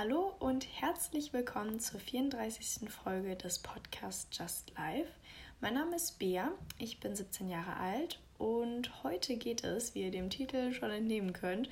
Hallo 0.00 0.32
und 0.38 0.64
herzlich 0.80 1.32
willkommen 1.32 1.80
zur 1.80 1.98
34. 1.98 2.88
Folge 2.88 3.34
des 3.34 3.58
Podcasts 3.58 4.28
Just 4.30 4.70
Life. 4.76 5.10
Mein 5.60 5.74
Name 5.74 5.96
ist 5.96 6.20
Bea, 6.20 6.52
ich 6.78 7.00
bin 7.00 7.16
17 7.16 7.48
Jahre 7.48 7.76
alt 7.78 8.20
und 8.38 9.02
heute 9.02 9.36
geht 9.36 9.64
es, 9.64 9.96
wie 9.96 10.04
ihr 10.04 10.12
dem 10.12 10.30
Titel 10.30 10.72
schon 10.72 10.92
entnehmen 10.92 11.32
könnt, 11.32 11.68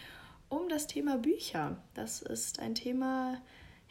um 0.49 0.69
das 0.69 0.89
Thema 0.89 1.19
Bücher. 1.19 1.77
Das 1.95 2.21
ist 2.21 2.59
ein 2.59 2.75
Thema, 2.75 3.41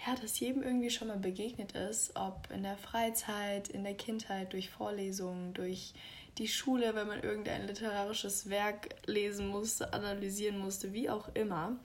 ja, 0.05 0.15
das 0.21 0.37
jedem 0.41 0.63
irgendwie 0.63 0.89
schon 0.89 1.07
mal 1.07 1.17
begegnet 1.17 1.71
ist, 1.71 2.17
ob 2.17 2.49
in 2.53 2.63
der 2.63 2.77
Freizeit, 2.77 3.69
in 3.69 3.85
der 3.85 3.95
Kindheit, 3.95 4.51
durch 4.51 4.69
Vorlesungen, 4.69 5.53
durch 5.53 5.93
die 6.39 6.49
Schule, 6.49 6.93
wenn 6.93 7.07
man 7.07 7.23
irgendein 7.23 7.67
literarisches 7.67 8.49
Werk 8.49 8.95
lesen 9.05 9.47
musste, 9.47 9.93
analysieren 9.93 10.59
musste, 10.59 10.91
wie 10.91 11.09
auch 11.09 11.29
immer. 11.35 11.79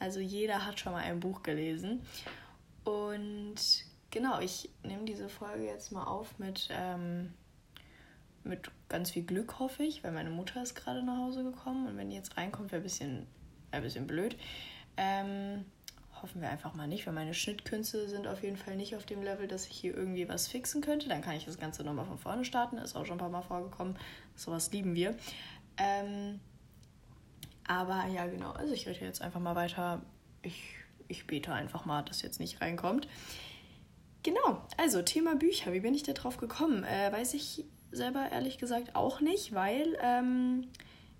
Also 0.00 0.18
jeder 0.18 0.66
hat 0.66 0.80
schon 0.80 0.92
mal 0.92 1.04
ein 1.04 1.20
Buch 1.20 1.42
gelesen. 1.42 2.02
Und 2.84 3.54
genau, 4.10 4.40
ich 4.40 4.70
nehme 4.82 5.04
diese 5.04 5.28
Folge 5.28 5.64
jetzt 5.64 5.92
mal 5.92 6.04
auf 6.04 6.38
mit, 6.38 6.68
ähm, 6.72 7.34
mit 8.42 8.70
ganz 8.88 9.10
viel 9.10 9.22
Glück, 9.22 9.58
hoffe 9.58 9.84
ich, 9.84 10.02
weil 10.02 10.12
meine 10.12 10.30
Mutter 10.30 10.62
ist 10.62 10.74
gerade 10.74 11.02
nach 11.02 11.18
Hause 11.18 11.44
gekommen 11.44 11.86
und 11.86 11.96
wenn 11.96 12.10
die 12.10 12.16
jetzt 12.16 12.36
reinkommt, 12.36 12.72
wäre 12.72 12.80
ein 12.80 12.84
bisschen, 12.84 13.26
ein 13.70 13.82
bisschen 13.82 14.06
blöd. 14.06 14.36
Ähm, 14.96 15.66
hoffen 16.22 16.40
wir 16.40 16.50
einfach 16.50 16.74
mal 16.74 16.88
nicht, 16.88 17.06
weil 17.06 17.14
meine 17.14 17.34
Schnittkünste 17.34 18.08
sind 18.08 18.26
auf 18.26 18.42
jeden 18.42 18.56
Fall 18.56 18.76
nicht 18.76 18.96
auf 18.96 19.06
dem 19.06 19.22
Level, 19.22 19.48
dass 19.48 19.66
ich 19.66 19.76
hier 19.76 19.94
irgendwie 19.94 20.28
was 20.28 20.48
fixen 20.48 20.80
könnte. 20.80 21.08
Dann 21.08 21.22
kann 21.22 21.36
ich 21.36 21.44
das 21.44 21.58
Ganze 21.58 21.84
nochmal 21.84 22.06
von 22.06 22.18
vorne 22.18 22.44
starten. 22.44 22.78
Ist 22.78 22.96
auch 22.96 23.06
schon 23.06 23.16
ein 23.16 23.20
paar 23.20 23.28
Mal 23.28 23.42
vorgekommen. 23.42 23.98
Sowas 24.34 24.72
lieben 24.72 24.94
wir. 24.94 25.16
Ähm, 25.76 26.40
aber 27.70 28.06
ja, 28.06 28.26
genau. 28.26 28.50
Also 28.50 28.74
ich 28.74 28.88
rede 28.88 29.04
jetzt 29.04 29.22
einfach 29.22 29.38
mal 29.38 29.54
weiter. 29.54 30.02
Ich, 30.42 30.74
ich 31.06 31.28
bete 31.28 31.52
einfach 31.52 31.84
mal, 31.84 32.02
dass 32.02 32.20
jetzt 32.20 32.40
nicht 32.40 32.60
reinkommt. 32.60 33.06
Genau, 34.24 34.66
also 34.76 35.02
Thema 35.02 35.36
Bücher. 35.36 35.72
Wie 35.72 35.78
bin 35.78 35.94
ich 35.94 36.02
da 36.02 36.12
drauf 36.12 36.36
gekommen? 36.36 36.82
Äh, 36.82 37.12
weiß 37.12 37.34
ich 37.34 37.64
selber 37.92 38.28
ehrlich 38.32 38.58
gesagt 38.58 38.96
auch 38.96 39.20
nicht, 39.20 39.54
weil 39.54 39.96
ähm, 40.02 40.66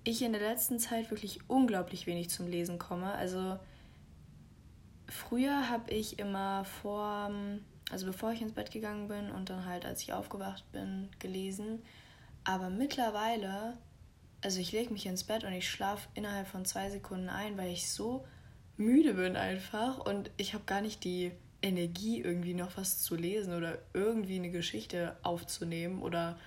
ich 0.03 0.23
in 0.23 0.33
der 0.33 0.41
letzten 0.41 0.81
Zeit 0.81 1.13
wirklich 1.13 1.39
unglaublich 1.49 2.09
wenig 2.09 2.31
zum 2.31 2.49
Lesen 2.49 2.81
komme. 2.81 3.13
Also 3.13 3.57
früher 5.07 5.71
habe 5.71 5.93
ich 5.93 6.19
immer 6.19 6.65
vor, 6.65 7.31
also 7.93 8.07
bevor 8.07 8.33
ich 8.33 8.43
ins 8.43 8.55
Bett 8.55 8.73
gegangen 8.73 9.07
bin 9.07 9.31
und 9.31 9.51
dann 9.51 9.67
halt, 9.67 9.87
als 9.87 10.03
ich 10.03 10.13
aufgewacht 10.13 10.65
bin, 10.73 11.11
gelesen. 11.21 11.85
Aber 12.43 12.71
mittlerweile 12.71 13.79
also 14.43 14.61
ich 14.61 14.73
lege 14.73 14.93
mich 14.93 15.07
ins 15.07 15.25
Bett 15.25 15.45
und 15.45 15.53
ich 15.53 15.69
schlafe 15.69 16.09
innerhalb 16.15 16.49
von 16.49 16.65
zwei 16.65 16.91
Sekunden 16.91 17.29
ein, 17.29 17.57
weil 17.59 17.71
ich 17.71 17.91
so 17.91 18.25
müde 18.77 19.15
bin 19.15 19.37
einfach 19.37 19.99
und 19.99 20.31
ich 20.37 20.55
habe 20.55 20.65
gar 20.65 20.81
nicht 20.81 21.05
die 21.05 21.33
Energie, 21.63 22.21
irgendwie 22.21 22.55
noch 22.55 22.77
was 22.77 23.03
zu 23.03 23.15
lesen 23.15 23.55
oder 23.55 23.79
irgendwie 23.93 24.37
eine 24.37 24.51
Geschichte 24.51 25.17
aufzunehmen 25.23 26.01
oder 26.01 26.39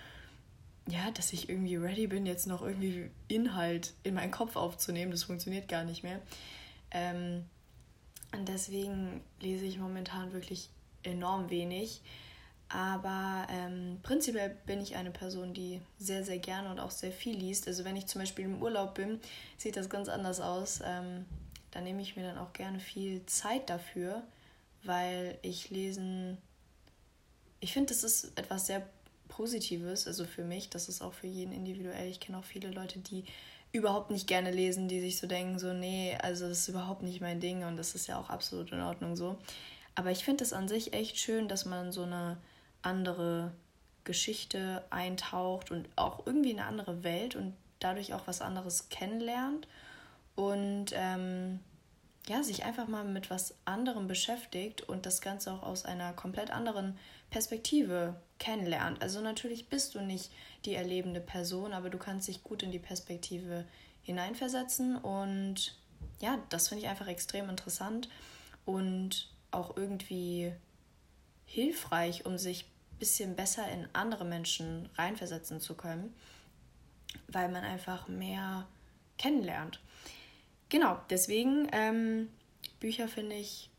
ja, 0.87 1.11
dass 1.11 1.31
ich 1.31 1.49
irgendwie 1.49 1.75
ready 1.75 2.07
bin, 2.07 2.25
jetzt 2.25 2.47
noch 2.47 2.61
irgendwie 2.61 3.09
Inhalt 3.27 3.93
in 4.03 4.15
meinen 4.15 4.31
Kopf 4.31 4.55
aufzunehmen. 4.55 5.11
Das 5.11 5.23
funktioniert 5.23 5.67
gar 5.67 5.85
nicht 5.85 6.03
mehr. 6.03 6.19
Ähm, 6.91 7.45
und 8.33 8.49
deswegen 8.49 9.21
lese 9.39 9.65
ich 9.65 9.77
momentan 9.77 10.33
wirklich 10.33 10.69
enorm 11.03 11.49
wenig. 11.49 12.01
Aber 12.73 13.45
ähm, 13.51 13.99
prinzipiell 14.01 14.57
bin 14.65 14.81
ich 14.81 14.95
eine 14.95 15.11
Person, 15.11 15.53
die 15.53 15.79
sehr, 15.99 16.23
sehr 16.23 16.39
gerne 16.39 16.71
und 16.71 16.79
auch 16.79 16.89
sehr 16.89 17.11
viel 17.11 17.37
liest. 17.37 17.67
Also 17.67 17.85
wenn 17.85 17.95
ich 17.95 18.07
zum 18.07 18.19
Beispiel 18.19 18.45
im 18.45 18.63
Urlaub 18.63 18.95
bin, 18.95 19.19
sieht 19.57 19.77
das 19.77 19.91
ganz 19.91 20.09
anders 20.09 20.41
aus. 20.41 20.79
Ähm, 20.83 21.25
da 21.69 21.81
nehme 21.81 22.01
ich 22.01 22.15
mir 22.15 22.23
dann 22.23 22.39
auch 22.39 22.51
gerne 22.51 22.79
viel 22.79 23.23
Zeit 23.27 23.69
dafür, 23.69 24.23
weil 24.81 25.37
ich 25.43 25.69
lesen, 25.69 26.39
ich 27.59 27.73
finde, 27.73 27.93
das 27.93 28.03
ist 28.03 28.31
etwas 28.39 28.65
sehr 28.65 28.81
Positives, 29.27 30.07
also 30.07 30.25
für 30.25 30.43
mich, 30.43 30.71
das 30.71 30.89
ist 30.89 31.03
auch 31.03 31.13
für 31.13 31.27
jeden 31.27 31.53
individuell. 31.53 32.09
Ich 32.09 32.19
kenne 32.19 32.39
auch 32.39 32.43
viele 32.43 32.71
Leute, 32.71 32.97
die 32.97 33.23
überhaupt 33.71 34.09
nicht 34.09 34.25
gerne 34.25 34.49
lesen, 34.49 34.87
die 34.87 34.99
sich 34.99 35.19
so 35.19 35.27
denken, 35.27 35.59
so, 35.59 35.73
nee, 35.73 36.17
also 36.23 36.47
das 36.47 36.59
ist 36.59 36.69
überhaupt 36.69 37.03
nicht 37.03 37.21
mein 37.21 37.39
Ding 37.39 37.65
und 37.65 37.77
das 37.77 37.93
ist 37.93 38.07
ja 38.07 38.19
auch 38.19 38.31
absolut 38.31 38.71
in 38.71 38.81
Ordnung 38.81 39.15
so. 39.15 39.37
Aber 39.93 40.09
ich 40.09 40.23
finde 40.23 40.43
es 40.43 40.53
an 40.53 40.67
sich 40.67 40.93
echt 40.93 41.19
schön, 41.19 41.47
dass 41.47 41.65
man 41.65 41.91
so 41.91 42.01
eine 42.01 42.37
andere 42.83 43.51
Geschichte 44.03 44.83
eintaucht 44.89 45.71
und 45.71 45.87
auch 45.95 46.25
irgendwie 46.25 46.51
in 46.51 46.59
eine 46.59 46.67
andere 46.67 47.03
Welt 47.03 47.35
und 47.35 47.53
dadurch 47.79 48.13
auch 48.13 48.27
was 48.27 48.41
anderes 48.41 48.89
kennenlernt 48.89 49.67
und 50.35 50.87
ähm, 50.93 51.59
ja, 52.27 52.41
sich 52.41 52.63
einfach 52.63 52.87
mal 52.87 53.03
mit 53.03 53.29
was 53.29 53.53
anderem 53.65 54.07
beschäftigt 54.07 54.81
und 54.81 55.05
das 55.05 55.21
Ganze 55.21 55.51
auch 55.51 55.63
aus 55.63 55.83
einer 55.83 56.13
komplett 56.13 56.51
anderen 56.51 56.97
Perspektive 57.29 58.15
kennenlernt. 58.39 59.01
Also 59.01 59.19
natürlich 59.19 59.67
bist 59.67 59.95
du 59.95 60.01
nicht 60.01 60.31
die 60.65 60.75
erlebende 60.75 61.19
Person, 61.19 61.73
aber 61.73 61.89
du 61.89 61.97
kannst 61.97 62.27
dich 62.27 62.43
gut 62.43 62.63
in 62.63 62.71
die 62.71 62.79
Perspektive 62.79 63.65
hineinversetzen 64.03 64.97
und 64.97 65.77
ja, 66.21 66.39
das 66.49 66.69
finde 66.69 66.83
ich 66.83 66.89
einfach 66.89 67.07
extrem 67.07 67.49
interessant 67.49 68.09
und 68.65 69.29
auch 69.51 69.75
irgendwie 69.75 70.53
hilfreich, 71.45 72.25
um 72.25 72.37
sich 72.37 72.65
bisschen 73.03 73.35
besser 73.35 73.69
in 73.69 73.85
andere 73.91 74.23
Menschen 74.23 74.87
reinversetzen 74.95 75.59
zu 75.59 75.75
können, 75.75 76.15
weil 77.27 77.49
man 77.49 77.65
einfach 77.65 78.07
mehr 78.07 78.65
kennenlernt. 79.17 79.81
Genau, 80.69 80.97
deswegen 81.09 81.67
ähm, 81.73 82.29
Bücher 82.79 83.09
finde 83.09 83.35
ich 83.35 83.69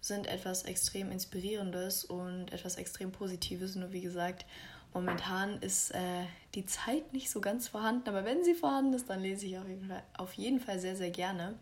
sind 0.00 0.28
etwas 0.28 0.62
extrem 0.62 1.10
Inspirierendes 1.10 2.04
und 2.04 2.52
etwas 2.52 2.76
extrem 2.76 3.10
Positives. 3.10 3.74
Nur 3.74 3.90
wie 3.90 4.00
gesagt, 4.00 4.46
momentan 4.94 5.60
ist 5.60 5.90
äh, 5.90 6.26
die 6.54 6.64
Zeit 6.64 7.12
nicht 7.12 7.30
so 7.30 7.40
ganz 7.40 7.66
vorhanden, 7.66 8.08
aber 8.08 8.24
wenn 8.24 8.44
sie 8.44 8.54
vorhanden 8.54 8.94
ist, 8.94 9.10
dann 9.10 9.22
lese 9.22 9.46
ich 9.46 9.58
auf 9.58 9.66
jeden 9.66 9.88
Fall, 9.88 10.04
auf 10.16 10.32
jeden 10.34 10.60
Fall 10.60 10.78
sehr, 10.78 10.94
sehr 10.94 11.10
gerne. 11.10 11.58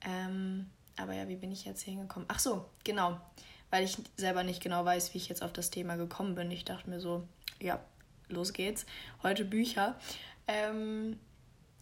Ähm, 0.00 0.68
aber 0.96 1.14
ja, 1.14 1.28
wie 1.28 1.36
bin 1.36 1.52
ich 1.52 1.64
jetzt 1.64 1.82
hingekommen? 1.82 2.26
Ach 2.28 2.40
so, 2.40 2.64
genau 2.82 3.20
weil 3.70 3.84
ich 3.84 3.96
selber 4.16 4.42
nicht 4.42 4.62
genau 4.62 4.84
weiß, 4.84 5.14
wie 5.14 5.18
ich 5.18 5.28
jetzt 5.28 5.42
auf 5.42 5.52
das 5.52 5.70
Thema 5.70 5.96
gekommen 5.96 6.34
bin. 6.34 6.50
Ich 6.50 6.64
dachte 6.64 6.90
mir 6.90 7.00
so, 7.00 7.26
ja, 7.60 7.80
los 8.28 8.52
geht's. 8.52 8.86
Heute 9.22 9.44
Bücher. 9.44 9.98
Ähm, 10.46 11.18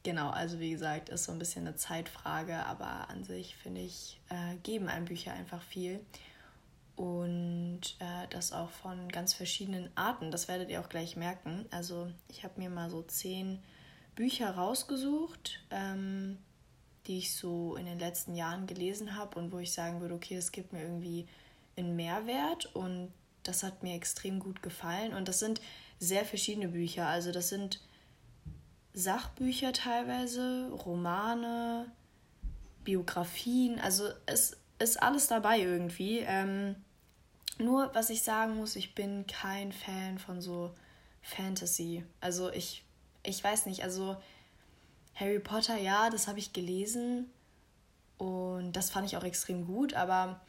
genau, 0.03 0.31
also 0.31 0.61
wie 0.61 0.71
gesagt, 0.71 1.09
ist 1.09 1.25
so 1.25 1.33
ein 1.33 1.39
bisschen 1.39 1.67
eine 1.67 1.77
Zeitfrage, 1.77 2.57
aber 2.67 3.09
an 3.09 3.25
sich 3.25 3.57
finde 3.57 3.81
ich, 3.81 4.21
äh, 4.29 4.57
geben 4.63 4.89
einem 4.89 5.07
Bücher 5.07 5.33
einfach 5.33 5.63
viel. 5.63 6.01
Und 6.97 7.81
äh, 8.01 8.27
das 8.31 8.53
auch 8.53 8.71
von 8.71 9.09
ganz 9.09 9.33
verschiedenen 9.33 9.89
Arten. 9.95 10.31
Das 10.33 10.49
werdet 10.49 10.69
ihr 10.69 10.81
auch 10.81 10.89
gleich 10.89 11.17
merken. 11.17 11.65
Also 11.71 12.11
ich 12.29 12.43
habe 12.43 12.59
mir 12.59 12.71
mal 12.71 12.91
so 12.91 13.03
zehn 13.03 13.63
Bücher 14.17 14.51
rausgesucht, 14.51 15.61
ähm, 15.71 16.39
die 17.07 17.19
ich 17.19 17.37
so 17.37 17.77
in 17.77 17.87
den 17.87 18.01
letzten 18.01 18.35
Jahren 18.35 18.67
gelesen 18.67 19.15
habe 19.17 19.39
und 19.39 19.53
wo 19.53 19.61
ich 19.61 19.73
sagen 19.73 20.01
würde, 20.01 20.15
okay, 20.15 20.35
es 20.35 20.51
gibt 20.51 20.73
mir 20.73 20.83
irgendwie 20.83 21.29
einen 21.79 21.97
Mehrwert 21.97 22.75
und 22.75 23.13
das 23.43 23.63
hat 23.63 23.83
mir 23.83 23.95
extrem 23.95 24.41
gut 24.41 24.63
gefallen. 24.63 25.15
Und 25.15 25.29
das 25.29 25.39
sind 25.39 25.61
sehr 25.99 26.25
verschiedene 26.25 26.69
Bücher. 26.69 27.07
Also 27.07 27.33
das 27.33 27.49
sind 27.49 27.81
Sachbücher 28.93 29.73
teilweise, 29.73 30.71
Romane, 30.71 31.91
Biografien. 32.85 33.79
Also 33.81 34.09
es 34.27 34.57
ist 34.79 35.03
alles 35.03 35.29
dabei 35.29 35.61
irgendwie. 35.61 36.21
Ähm, 36.21 36.77
nur 37.59 37.95
was 37.95 38.11
ich 38.11 38.23
sagen 38.23 38.57
muss, 38.57 38.77
ich 38.77 38.95
bin 38.95 39.27
kein 39.27 39.73
Fan 39.73 40.19
von 40.19 40.41
so 40.41 40.75
Fantasy. 41.23 42.05
Also 42.21 42.51
ich, 42.51 42.85
ich 43.23 43.43
weiß 43.43 43.67
nicht, 43.67 43.83
also 43.83 44.17
Harry 45.15 45.41
Potter, 45.41 45.77
ja, 45.77 46.11
das 46.11 46.29
habe 46.29 46.39
ich 46.39 46.53
gelesen 46.53 47.31
und 48.19 48.73
das 48.73 48.91
fand 48.91 49.07
ich 49.07 49.17
auch 49.17 49.25
extrem 49.25 49.67
gut, 49.67 49.95
aber 49.95 50.41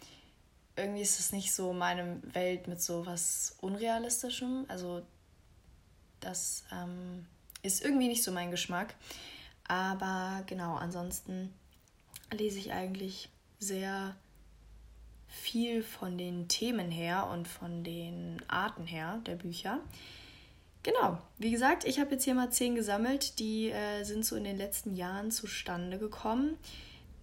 irgendwie 0.80 1.02
ist 1.02 1.20
es 1.20 1.32
nicht 1.32 1.54
so 1.54 1.74
meine 1.74 2.22
Welt 2.34 2.68
mit 2.68 2.82
so 2.82 3.06
was 3.06 3.56
Unrealistischem. 3.62 4.66
Also 4.68 5.02
das 6.20 6.64
ähm, 6.72 7.26
ist 7.62 7.84
irgendwie 7.84 8.08
nicht 8.08 8.24
so 8.24 8.32
mein 8.32 8.52
Geschmack. 8.52 8.96
Aber 9.68 10.44
genau, 10.48 10.76
ansonsten 10.76 11.54
lese 12.32 12.60
ich 12.60 12.72
eigentlich 12.72 13.30
sehr 13.60 14.16
viel 15.28 15.84
von 15.84 16.18
den 16.18 16.48
Themen 16.48 16.90
her 16.90 17.28
und 17.32 17.48
von 17.48 17.84
den 17.84 18.42
Arten 18.48 18.86
her 18.86 19.22
der 19.26 19.36
Bücher. 19.36 19.80
Genau, 20.82 21.20
wie 21.38 21.52
gesagt, 21.52 21.84
ich 21.84 22.00
habe 22.00 22.12
jetzt 22.12 22.24
hier 22.24 22.34
mal 22.34 22.52
zehn 22.52 22.74
gesammelt, 22.74 23.38
die 23.40 23.70
äh, 23.70 24.04
sind 24.04 24.26
so 24.26 24.36
in 24.36 24.46
den 24.46 24.58
letzten 24.58 24.96
Jahren 24.96 25.30
zustande 25.30 26.00
gekommen. 26.00 26.58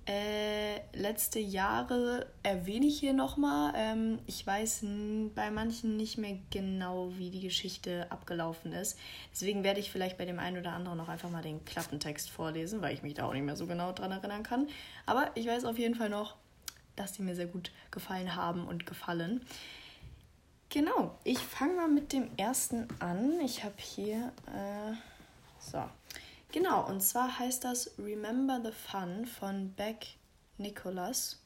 Äh, 0.09 0.83
letzte 0.93 1.41
Jahre 1.41 2.27
erwähne 2.45 2.87
ich 2.87 3.01
hier 3.01 3.13
nochmal. 3.13 3.73
Ähm, 3.77 4.21
ich 4.27 4.47
weiß 4.47 4.85
bei 5.35 5.51
manchen 5.51 5.97
nicht 5.97 6.17
mehr 6.17 6.39
genau, 6.51 7.13
wie 7.17 7.31
die 7.31 7.41
Geschichte 7.41 8.07
abgelaufen 8.11 8.73
ist. 8.73 8.97
Deswegen 9.33 9.65
werde 9.65 9.81
ich 9.81 9.91
vielleicht 9.91 10.17
bei 10.17 10.25
dem 10.25 10.39
einen 10.39 10.59
oder 10.59 10.73
anderen 10.75 10.97
noch 10.97 11.09
einfach 11.09 11.29
mal 11.29 11.43
den 11.43 11.65
Klappentext 11.65 12.31
vorlesen, 12.31 12.83
weil 12.83 12.95
ich 12.95 13.03
mich 13.03 13.15
da 13.15 13.27
auch 13.27 13.33
nicht 13.33 13.43
mehr 13.43 13.57
so 13.57 13.67
genau 13.67 13.91
dran 13.93 14.13
erinnern 14.13 14.45
kann. 14.45 14.69
Aber 15.07 15.33
ich 15.35 15.47
weiß 15.47 15.65
auf 15.65 15.77
jeden 15.77 15.97
Fall 15.97 16.09
noch, 16.09 16.37
dass 16.95 17.13
die 17.13 17.23
mir 17.23 17.35
sehr 17.35 17.47
gut 17.47 17.73
gefallen 17.91 18.37
haben 18.37 18.69
und 18.69 18.87
gefallen. 18.87 19.41
Genau, 20.69 21.17
ich 21.25 21.39
fange 21.39 21.75
mal 21.75 21.89
mit 21.89 22.13
dem 22.13 22.29
ersten 22.37 22.87
an. 23.01 23.41
Ich 23.45 23.65
habe 23.65 23.75
hier, 23.79 24.33
äh, 24.47 24.93
so, 25.59 25.83
genau, 26.53 26.87
und 26.87 27.01
zwar 27.03 27.39
heißt 27.39 27.65
das 27.65 27.99
Remember 27.99 28.61
the 28.63 28.73
Fun 28.73 29.27
von 29.27 29.73
Beck 29.75 30.07
Nicholas. 30.59 31.41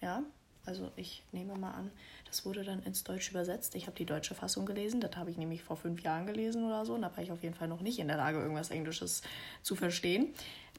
Ja, 0.00 0.22
also 0.64 0.90
ich 0.96 1.22
nehme 1.32 1.56
mal 1.56 1.72
an, 1.72 1.90
das 2.26 2.44
wurde 2.44 2.64
dann 2.64 2.82
ins 2.82 3.04
Deutsche 3.04 3.30
übersetzt. 3.30 3.74
Ich 3.74 3.86
habe 3.86 3.96
die 3.96 4.06
deutsche 4.06 4.34
Fassung 4.34 4.66
gelesen, 4.66 5.00
das 5.00 5.16
habe 5.16 5.30
ich 5.30 5.36
nämlich 5.36 5.62
vor 5.62 5.76
fünf 5.76 6.02
Jahren 6.02 6.26
gelesen 6.26 6.64
oder 6.64 6.84
so. 6.84 6.94
Und 6.94 7.02
da 7.02 7.14
war 7.14 7.22
ich 7.22 7.32
auf 7.32 7.42
jeden 7.42 7.54
Fall 7.54 7.68
noch 7.68 7.80
nicht 7.80 7.98
in 7.98 8.08
der 8.08 8.16
Lage, 8.16 8.38
irgendwas 8.38 8.70
Englisches 8.70 9.22
zu 9.62 9.74
verstehen. 9.74 10.34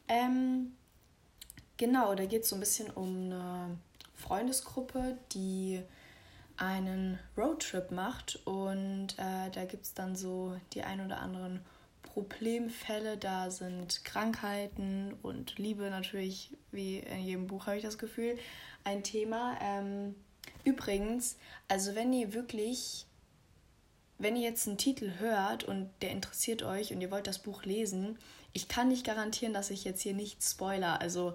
Ähm, 0.08 0.74
genau, 1.78 2.16
da 2.16 2.26
geht 2.26 2.44
es 2.44 2.50
so 2.50 2.56
ein 2.56 2.60
bisschen 2.60 2.90
um 2.92 3.26
eine 3.26 3.78
Freundesgruppe, 4.16 5.18
die 5.34 5.82
einen 6.58 7.18
Roadtrip 7.36 7.92
macht 7.92 8.40
und 8.46 9.18
äh, 9.18 9.50
da 9.52 9.66
gibt 9.66 9.86
es 9.86 9.94
dann 9.94 10.16
so 10.16 10.56
die 10.74 10.84
ein 10.84 11.04
oder 11.04 11.20
anderen 11.20 11.66
Problemfälle. 12.14 13.18
Da 13.18 13.50
sind 13.52 14.04
Krankheiten 14.04 15.14
und 15.22 15.58
Liebe 15.58 15.90
natürlich, 15.90 16.52
wie 16.72 17.00
in 17.00 17.22
jedem 17.22 17.48
Buch 17.48 17.68
habe 17.68 17.78
ich 17.78 17.84
das 17.84 17.98
Gefühl, 17.98 18.38
ein 18.84 19.04
Thema. 19.04 19.58
Ähm, 19.62 20.16
übrigens, 20.66 21.38
also 21.70 21.96
wenn 21.96 22.12
ihr 22.12 22.34
wirklich, 22.34 23.06
wenn 24.18 24.36
ihr 24.36 24.44
jetzt 24.44 24.68
einen 24.68 24.78
Titel 24.78 25.14
hört 25.20 25.64
und 25.64 25.90
der 26.02 26.12
interessiert 26.12 26.64
euch 26.64 26.94
und 26.94 27.00
ihr 27.00 27.12
wollt 27.12 27.28
das 27.28 27.40
Buch 27.40 27.64
lesen, 27.64 28.18
ich 28.52 28.68
kann 28.68 28.90
nicht 28.90 29.06
garantieren, 29.06 29.54
dass 29.54 29.70
ich 29.70 29.86
jetzt 29.86 30.02
hier 30.02 30.14
nicht 30.14 30.44
spoiler. 30.44 31.00
Also 31.00 31.34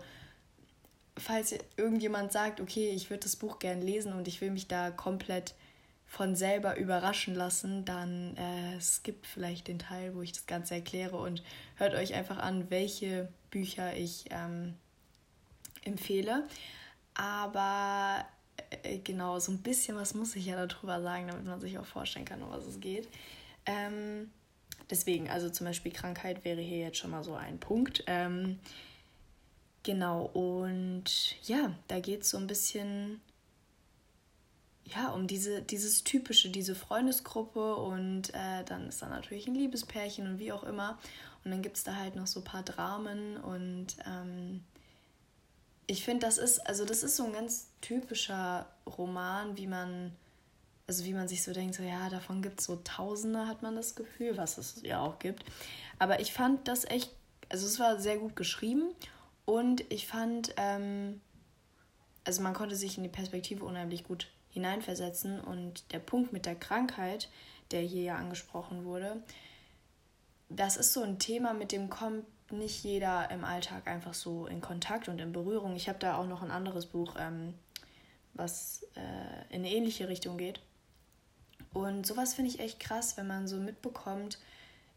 falls 1.17 1.55
irgendjemand 1.79 2.33
sagt, 2.33 2.61
okay, 2.61 2.91
ich 2.91 3.09
würde 3.09 3.23
das 3.23 3.37
Buch 3.37 3.59
gern 3.59 3.81
lesen 3.81 4.13
und 4.13 4.29
ich 4.29 4.43
will 4.43 4.51
mich 4.51 4.69
da 4.69 4.91
komplett 4.91 5.55
von 6.07 6.37
selber 6.37 6.77
überraschen 6.77 7.35
lassen, 7.35 7.85
dann 7.85 8.37
äh, 8.37 8.81
skippt 8.81 9.27
vielleicht 9.27 9.69
den 9.69 9.79
Teil, 9.79 10.15
wo 10.15 10.23
ich 10.23 10.33
das 10.33 10.47
Ganze 10.47 10.75
erkläre 10.75 11.17
und 11.17 11.43
hört 11.77 11.95
euch 11.95 12.15
einfach 12.15 12.39
an, 12.39 12.71
welche 12.71 13.29
Bücher 13.51 13.97
ich 13.97 14.27
ähm, 14.31 14.75
empfehle. 15.85 16.47
Aber 17.15 18.25
äh, 18.83 18.99
genau, 18.99 19.39
so 19.41 19.53
ein 19.53 19.59
bisschen 19.59 19.97
was 19.97 20.15
muss 20.15 20.37
ich 20.37 20.47
ja 20.47 20.65
darüber 20.65 21.03
sagen, 21.03 21.29
damit 21.29 21.45
man 21.45 21.61
sich 21.61 21.79
auch 21.79 21.87
vorstellen 21.87 22.25
kann, 22.25 22.43
um 22.43 22.51
was 22.51 22.65
es 22.65 22.81
geht. 22.81 23.09
Ähm, 23.67 24.31
deswegen, 24.89 25.29
also 25.29 25.51
zum 25.51 25.67
Beispiel 25.67 25.93
Krankheit 25.93 26.45
wäre 26.45 26.61
hier 26.61 26.79
jetzt 26.79 26.99
schon 26.99 27.11
mal 27.11 27.25
so 27.25 27.35
ein 27.35 27.59
Punkt. 27.59 28.05
Ähm, 28.07 28.61
Genau, 29.87 30.25
und 30.35 31.05
ja, 31.47 31.73
da 31.87 32.01
geht 32.01 32.23
es 32.23 32.31
so 32.31 32.39
ein 32.39 32.49
bisschen 32.49 33.21
ja, 34.95 35.11
um 35.11 35.27
diese, 35.27 35.63
dieses 35.63 36.05
typische, 36.05 36.49
diese 36.49 36.75
Freundesgruppe 36.75 37.77
und 37.77 38.33
äh, 38.35 38.65
dann 38.65 38.89
ist 38.89 39.03
da 39.03 39.09
natürlich 39.09 39.47
ein 39.49 39.55
Liebespärchen 39.55 40.27
und 40.27 40.39
wie 40.39 40.53
auch 40.53 40.63
immer. 40.63 40.99
Und 41.45 41.51
dann 41.51 41.63
gibt 41.63 41.77
es 41.77 41.85
da 41.85 41.97
halt 41.97 42.17
noch 42.17 42.27
so 42.27 42.41
ein 42.41 42.45
paar 42.45 42.63
Dramen 42.63 43.37
und 43.37 43.97
ähm, 44.07 44.63
ich 45.87 46.05
finde, 46.05 46.27
das 46.27 46.39
ist, 46.39 46.67
also 46.67 46.85
das 46.85 47.03
ist 47.03 47.17
so 47.17 47.25
ein 47.25 47.33
ganz 47.33 47.69
typischer 47.81 48.67
Roman, 48.87 49.57
wie 49.57 49.69
man, 49.69 50.13
also 50.87 51.05
wie 51.05 51.15
man 51.15 51.29
sich 51.29 51.43
so 51.43 51.53
denkt, 51.53 51.77
so 51.77 51.83
ja, 51.83 52.09
davon 52.09 52.43
gibt 52.43 52.61
es 52.61 52.67
so 52.67 52.77
Tausende, 52.77 53.47
hat 53.47 53.63
man 53.63 53.77
das 53.77 53.95
Gefühl, 53.95 54.37
was 54.37 54.59
es 54.59 54.83
ja 54.83 55.01
auch 55.01 55.19
gibt. 55.19 55.45
Aber 55.99 56.21
ich 56.21 56.33
fand 56.33 56.67
das 56.67 56.85
echt, 56.85 57.13
also 57.49 57.67
es 57.67 57.79
war 57.79 58.01
sehr 58.01 58.19
gut 58.19 58.35
geschrieben 58.35 58.93
und 59.45 59.85
ich 59.93 60.09
fand, 60.09 60.53
ähm, 60.57 61.21
also 62.25 62.43
man 62.43 62.55
konnte 62.55 62.75
sich 62.75 62.97
in 62.97 63.05
die 63.05 63.09
Perspektive 63.09 63.65
unheimlich 63.65 64.03
gut 64.03 64.29
hineinversetzen. 64.57 65.41
Und 65.41 65.93
der 65.93 65.99
Punkt 65.99 66.33
mit 66.33 66.47
der 66.47 66.57
Krankheit, 66.57 67.29
der 67.71 67.83
hier 67.83 68.03
ja 68.03 68.17
angesprochen 68.17 68.85
wurde, 68.85 69.23
das 70.49 70.77
ist 70.77 70.93
so 70.93 71.03
ein 71.03 71.19
Thema, 71.19 71.53
mit 71.53 71.73
dem 71.73 71.91
kommt 71.91 72.25
nicht 72.51 72.83
jeder 72.85 73.31
im 73.31 73.45
Alltag 73.45 73.89
einfach 73.89 74.15
so 74.15 74.47
in 74.47 74.61
Kontakt 74.61 75.09
und 75.09 75.21
in 75.21 75.33
Berührung. 75.33 75.77
Ich 75.77 75.89
habe 75.89 75.99
da 75.99 76.17
auch 76.17 76.27
noch 76.27 76.43
ein 76.43 76.51
anderes 76.51 76.87
Buch, 76.87 77.17
ähm, 77.19 77.55
was 78.35 78.87
äh, 78.95 79.55
in 79.55 79.63
eine 79.63 79.71
ähnliche 79.71 80.09
Richtung 80.09 80.39
geht. 80.39 80.61
Und 81.73 82.07
sowas 82.07 82.35
finde 82.35 82.51
ich 82.51 82.61
echt 82.61 82.81
krass, 82.81 83.17
wenn 83.17 83.27
man 83.27 83.49
so 83.49 83.57
mitbekommt, 83.57 84.39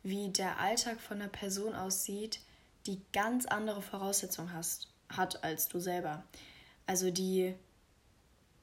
wie 0.03 0.29
der 0.29 0.59
Alltag 0.59 1.01
von 1.01 1.19
einer 1.19 1.29
Person 1.29 1.75
aussieht, 1.75 2.39
die 2.85 3.01
ganz 3.11 3.45
andere 3.45 3.81
Voraussetzungen 3.81 4.53
hast, 4.53 4.87
hat 5.09 5.43
als 5.43 5.67
du 5.67 5.79
selber. 5.79 6.23
Also 6.85 7.11
die 7.11 7.55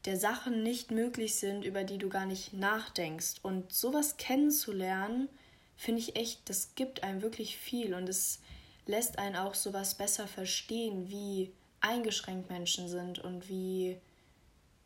der 0.07 0.17
Sachen 0.17 0.63
nicht 0.63 0.91
möglich 0.91 1.35
sind, 1.37 1.65
über 1.65 1.85
die 1.85 1.99
du 1.99 2.09
gar 2.09 2.27
nicht 2.27 2.53
nachdenkst. 2.53 3.37
Und 3.43 3.73
sowas 3.73 4.17
kennenzulernen, 4.17 5.29
finde 5.77 6.01
ich 6.01 6.17
echt, 6.17 6.49
das 6.49 6.75
gibt 6.75 7.03
einem 7.03 7.23
wirklich 7.23 7.57
viel 7.57 7.93
und 7.93 8.09
es 8.09 8.41
lässt 8.87 9.19
einen 9.19 9.37
auch 9.37 9.55
sowas 9.55 9.97
besser 9.97 10.27
verstehen, 10.27 11.09
wie 11.09 11.53
eingeschränkt 11.81 12.49
Menschen 12.49 12.89
sind 12.89 13.19
und 13.19 13.49
wie, 13.49 13.99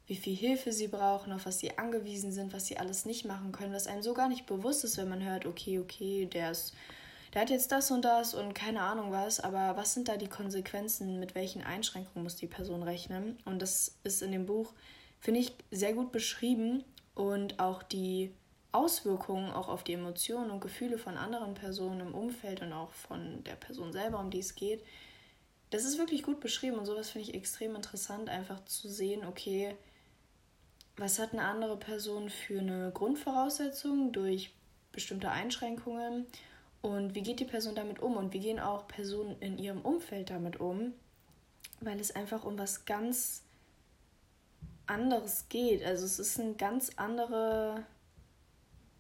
wie 0.07 0.17
viel 0.17 0.35
Hilfe 0.35 0.73
sie 0.73 0.89
brauchen, 0.89 1.33
auf 1.33 1.47
was 1.47 1.61
sie 1.61 1.79
angewiesen 1.79 2.33
sind, 2.33 2.53
was 2.53 2.67
sie 2.67 2.79
alles 2.79 3.05
nicht 3.05 3.25
machen 3.25 3.53
können, 3.53 3.75
was 3.75 3.87
einem 3.87 4.03
so 4.03 4.15
gar 4.15 4.29
nicht 4.29 4.47
bewusst 4.47 4.85
ist, 4.85 4.97
wenn 4.97 5.09
man 5.09 5.23
hört, 5.23 5.47
okay, 5.47 5.79
okay, 5.79 6.27
der 6.27 6.51
ist 6.51 6.75
der 7.33 7.43
hat 7.43 7.51
jetzt 7.51 7.71
das 7.71 7.91
und 7.91 8.05
das 8.05 8.35
und 8.35 8.55
keine 8.55 8.83
Ahnung 8.83 9.13
was, 9.13 9.39
aber 9.39 9.77
was 9.77 9.95
sind 9.95 10.09
da 10.09 10.17
die 10.17 10.29
Konsequenzen, 10.29 11.21
mit 11.21 11.35
welchen 11.35 11.63
Einschränkungen 11.63 12.25
muss 12.25 12.35
die 12.37 12.49
Person 12.49 12.83
rechnen? 12.83 13.39
Und 13.45 13.63
das 13.63 13.95
ist 14.03 14.23
in 14.23 14.33
dem 14.33 14.47
Buch, 14.47 14.73
finde 15.21 15.41
ich, 15.41 15.55
sehr 15.71 15.93
gut 15.93 16.13
beschrieben 16.13 16.85
und 17.15 17.61
auch 17.61 17.83
die 17.83 18.33
Auswirkungen 18.73 19.51
auch 19.51 19.69
auf 19.69 19.83
die 19.83 19.95
Emotionen 19.95 20.51
und 20.51 20.61
Gefühle 20.61 20.97
von 20.99 21.17
anderen 21.17 21.55
Personen 21.55 22.01
im 22.01 22.15
Umfeld 22.15 22.63
und 22.63 22.73
auch 22.73 22.93
von 22.93 23.43
der 23.45 23.57
Person 23.57 23.93
selber, 23.93 24.21
um 24.21 24.31
die 24.31 24.39
es 24.39 24.55
geht. 24.55 24.85
Das 25.71 25.85
ist 25.85 25.99
wirklich 25.99 26.23
gut 26.23 26.41
beschrieben 26.41 26.79
und 26.79 26.87
sowas 26.87 27.11
finde 27.11 27.29
ich 27.29 27.35
extrem 27.35 27.75
interessant, 27.77 28.29
einfach 28.29 28.65
zu 28.65 28.89
sehen, 28.89 29.25
okay, 29.25 29.77
was 30.97 31.19
hat 31.19 31.33
eine 31.33 31.43
andere 31.43 31.77
Person 31.77 32.29
für 32.29 32.61
eine 32.61 32.91
Grundvoraussetzung 32.93 34.13
durch 34.13 34.53
bestimmte 34.93 35.31
Einschränkungen 35.31 36.27
und 36.83 37.15
wie 37.15 37.23
geht 37.23 37.41
die 37.41 37.45
Person 37.45 37.75
damit 37.75 38.01
um 38.01 38.17
und 38.17 38.33
wie 38.33 38.41
gehen 38.41 38.61
auch 38.61 38.87
Personen 38.89 39.37
in 39.41 39.59
ihrem 39.59 39.83
Umfeld 39.83 40.31
damit 40.31 40.61
um, 40.61 40.93
weil 41.81 42.01
es 42.01 42.15
einfach 42.15 42.45
um 42.45 42.59
was 42.59 42.85
ganz 42.85 43.43
anderes 44.91 45.47
geht. 45.49 45.85
Also 45.85 46.05
es 46.05 46.19
ist 46.19 46.39
eine 46.39 46.55
ganz 46.55 46.91
andere 46.97 47.85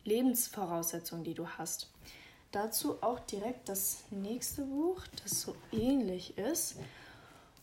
Lebensvoraussetzung, 0.05 1.25
die 1.25 1.35
du 1.35 1.47
hast. 1.47 1.91
Dazu 2.53 3.03
auch 3.03 3.21
direkt 3.21 3.69
das 3.69 4.05
nächste 4.11 4.63
Buch, 4.63 5.03
das 5.23 5.43
so 5.43 5.55
ähnlich 5.73 6.39
ist. 6.39 6.77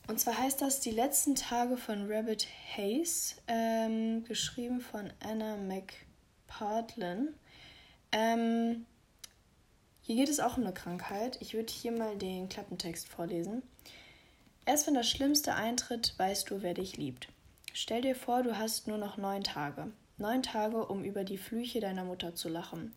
Und 0.07 0.19
zwar 0.19 0.38
heißt 0.38 0.62
das 0.62 0.79
Die 0.79 0.91
letzten 0.91 1.36
Tage 1.36 1.75
von 1.75 2.10
Rabbit 2.10 2.48
Hayes, 2.75 3.36
ähm, 3.48 4.24
geschrieben 4.24 4.79
von 4.79 5.12
Anna 5.19 5.57
McPartlin. 5.57 7.34
Ähm, 8.13 8.86
hier 10.01 10.15
geht 10.15 10.29
es 10.29 10.39
auch 10.39 10.55
um 10.55 10.63
eine 10.63 10.74
Krankheit. 10.74 11.38
Ich 11.41 11.53
würde 11.53 11.74
hier 11.74 11.91
mal 11.91 12.15
den 12.15 12.48
Klappentext 12.48 13.10
vorlesen. 13.10 13.63
Erst 14.65 14.88
wenn 14.88 14.93
das 14.93 15.10
Schlimmste 15.10 15.55
eintritt, 15.55 16.13
weißt 16.17 16.50
du, 16.50 16.62
wer 16.62 16.74
dich 16.74 16.96
liebt. 16.96 17.27
Stell 17.79 18.01
dir 18.01 18.15
vor, 18.15 18.41
du 18.41 18.57
hast 18.57 18.88
nur 18.88 18.98
noch 18.98 19.17
neun 19.17 19.43
Tage. 19.43 19.91
Neun 20.17 20.41
Tage, 20.41 20.84
um 20.88 21.03
über 21.03 21.24
die 21.24 21.38
Flüche 21.38 21.79
deiner 21.79 22.03
Mutter 22.03 22.34
zu 22.34 22.50
lachen, 22.50 22.91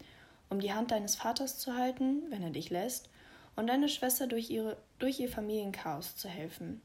um 0.49 0.59
die 0.59 0.73
Hand 0.73 0.91
deines 0.91 1.17
Vaters 1.17 1.59
zu 1.59 1.77
halten, 1.77 2.23
wenn 2.31 2.43
er 2.43 2.49
dich 2.49 2.71
lässt, 2.71 3.11
und 3.57 3.67
deine 3.67 3.91
Schwester 3.91 4.27
durch, 4.27 4.49
ihre, 4.49 4.79
durch 4.99 5.21
ihr 5.21 5.29
Familienchaos 5.29 6.17
zu 6.17 6.31
helfen, 6.31 6.81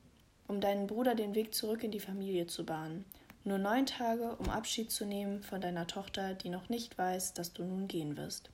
um 0.46 0.60
deinen 0.60 0.88
Bruder 0.88 1.16
den 1.16 1.36
Weg 1.36 1.56
zurück 1.56 1.86
in 1.86 1.92
die 1.92 2.02
Familie 2.02 2.48
zu 2.48 2.66
bahnen. 2.66 3.06
Nur 3.46 3.60
neun 3.60 3.86
Tage, 3.86 4.36
um 4.40 4.50
Abschied 4.50 4.92
zu 4.92 5.06
nehmen 5.06 5.42
von 5.42 5.62
deiner 5.62 5.88
Tochter, 5.88 6.34
die 6.34 6.50
noch 6.50 6.68
nicht 6.68 6.98
weiß, 6.98 7.34
dass 7.34 7.54
du 7.54 7.64
nun 7.64 7.88
gehen 7.88 8.18
wirst. 8.18 8.50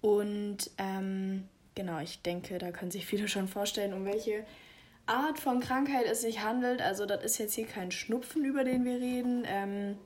Und 0.00 0.70
ähm, 0.78 1.48
genau, 1.74 1.98
ich 1.98 2.22
denke, 2.22 2.58
da 2.58 2.70
können 2.70 2.92
sich 2.92 3.04
viele 3.04 3.26
schon 3.26 3.48
vorstellen, 3.48 3.94
um 3.94 4.04
welche 4.04 4.44
Art 5.06 5.38
von 5.38 5.60
Krankheit 5.60 6.06
es 6.06 6.20
sich 6.20 6.42
handelt. 6.42 6.82
Also 6.82 7.06
das 7.06 7.24
ist 7.24 7.38
jetzt 7.38 7.54
hier 7.54 7.66
kein 7.66 7.90
Schnupfen, 7.90 8.44
über 8.44 8.64
den 8.64 8.84
wir 8.84 9.00
reden. 9.00 9.44
Ähm, 9.46 9.96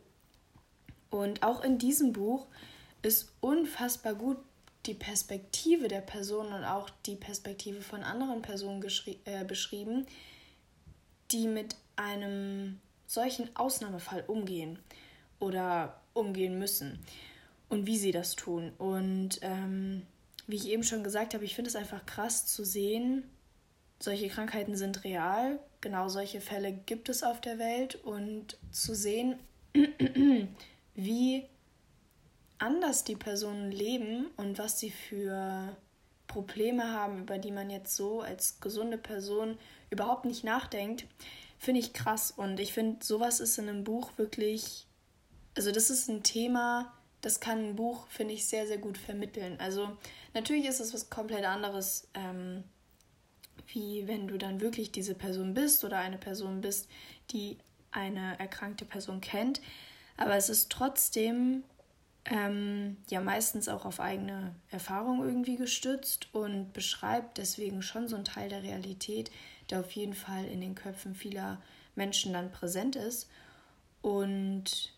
und 1.10 1.42
auch 1.42 1.64
in 1.64 1.78
diesem 1.78 2.12
Buch 2.12 2.46
ist 3.02 3.32
unfassbar 3.40 4.14
gut 4.14 4.38
die 4.86 4.94
Perspektive 4.94 5.88
der 5.88 6.00
Person 6.00 6.52
und 6.52 6.64
auch 6.64 6.88
die 7.06 7.16
Perspektive 7.16 7.82
von 7.82 8.02
anderen 8.02 8.42
Personen 8.42 8.82
äh, 9.24 9.44
beschrieben, 9.44 10.06
die 11.32 11.46
mit 11.48 11.76
einem 11.96 12.80
solchen 13.06 13.54
Ausnahmefall 13.56 14.24
umgehen 14.26 14.78
oder 15.38 16.00
umgehen 16.14 16.58
müssen 16.58 16.98
und 17.68 17.86
wie 17.86 17.98
sie 17.98 18.12
das 18.12 18.36
tun. 18.36 18.72
Und 18.78 19.38
ähm, 19.42 20.06
wie 20.46 20.56
ich 20.56 20.68
eben 20.68 20.82
schon 20.82 21.04
gesagt 21.04 21.34
habe, 21.34 21.44
ich 21.44 21.54
finde 21.54 21.68
es 21.68 21.76
einfach 21.76 22.06
krass 22.06 22.46
zu 22.46 22.64
sehen, 22.64 23.24
solche 24.00 24.28
Krankheiten 24.28 24.76
sind 24.76 25.04
real. 25.04 25.58
genau 25.80 26.08
solche 26.08 26.40
Fälle 26.40 26.72
gibt 26.72 27.08
es 27.08 27.22
auf 27.22 27.40
der 27.40 27.58
Welt 27.58 27.96
und 28.04 28.58
zu 28.70 28.94
sehen, 28.94 29.38
wie 30.94 31.46
anders 32.58 33.04
die 33.04 33.16
Personen 33.16 33.70
leben 33.70 34.26
und 34.36 34.58
was 34.58 34.78
sie 34.78 34.90
für 34.90 35.76
Probleme 36.26 36.92
haben, 36.92 37.22
über 37.22 37.38
die 37.38 37.50
man 37.50 37.70
jetzt 37.70 37.96
so 37.96 38.20
als 38.20 38.60
gesunde 38.60 38.98
Person 38.98 39.58
überhaupt 39.90 40.24
nicht 40.24 40.44
nachdenkt, 40.44 41.06
finde 41.58 41.80
ich 41.80 41.92
krass. 41.92 42.30
Und 42.30 42.60
ich 42.60 42.72
finde, 42.72 43.04
sowas 43.04 43.40
ist 43.40 43.58
in 43.58 43.68
einem 43.68 43.84
Buch 43.84 44.12
wirklich, 44.16 44.86
also 45.56 45.72
das 45.72 45.90
ist 45.90 46.08
ein 46.08 46.22
Thema, 46.22 46.92
das 47.20 47.40
kann 47.40 47.70
ein 47.70 47.76
Buch, 47.76 48.06
finde 48.08 48.34
ich, 48.34 48.46
sehr, 48.46 48.66
sehr 48.66 48.78
gut 48.78 48.96
vermitteln. 48.96 49.58
Also 49.58 49.96
natürlich 50.32 50.66
ist 50.66 50.80
es 50.80 50.94
was 50.94 51.10
komplett 51.10 51.44
anderes, 51.44 52.08
ähm, 52.14 52.64
wie 53.68 54.06
wenn 54.06 54.28
du 54.28 54.38
dann 54.38 54.60
wirklich 54.60 54.92
diese 54.92 55.14
Person 55.14 55.54
bist 55.54 55.84
oder 55.84 55.98
eine 55.98 56.18
Person 56.18 56.60
bist, 56.60 56.88
die 57.30 57.58
eine 57.90 58.38
erkrankte 58.38 58.84
Person 58.84 59.20
kennt. 59.20 59.60
Aber 60.16 60.36
es 60.36 60.48
ist 60.48 60.70
trotzdem 60.70 61.64
ähm, 62.26 62.96
ja 63.08 63.20
meistens 63.20 63.68
auch 63.68 63.84
auf 63.84 64.00
eigene 64.00 64.54
Erfahrung 64.70 65.24
irgendwie 65.24 65.56
gestützt 65.56 66.28
und 66.34 66.72
beschreibt 66.72 67.38
deswegen 67.38 67.82
schon 67.82 68.08
so 68.08 68.16
einen 68.16 68.24
Teil 68.24 68.48
der 68.48 68.62
Realität, 68.62 69.30
der 69.70 69.80
auf 69.80 69.90
jeden 69.92 70.14
Fall 70.14 70.44
in 70.44 70.60
den 70.60 70.74
Köpfen 70.74 71.14
vieler 71.14 71.60
Menschen 71.94 72.32
dann 72.32 72.52
präsent 72.52 72.96
ist. 72.96 73.28
Und 74.02 74.92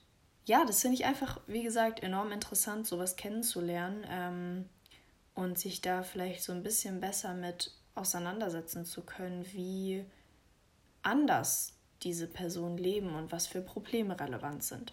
ja, 0.45 0.65
das 0.65 0.81
finde 0.81 0.97
ich 0.97 1.05
einfach, 1.05 1.41
wie 1.47 1.63
gesagt, 1.63 2.03
enorm 2.03 2.33
interessant, 2.33 2.87
sowas 2.87 3.17
kennenzulernen 3.17 4.05
ähm, 4.09 4.69
und 5.35 5.59
sich 5.59 5.81
da 5.81 6.03
vielleicht 6.03 6.43
so 6.43 6.53
ein 6.53 6.63
bisschen 6.63 7.01
besser 7.01 7.35
mit 7.35 7.73
auseinandersetzen 7.95 8.85
zu 8.85 9.03
können, 9.03 9.47
wie 9.53 10.05
anders 11.03 11.75
diese 12.03 12.27
Personen 12.27 12.79
leben 12.79 13.15
und 13.15 13.33
was 13.33 13.47
für 13.47 13.61
Probleme 13.61 14.19
relevant 14.19 14.65
sind. 14.65 14.93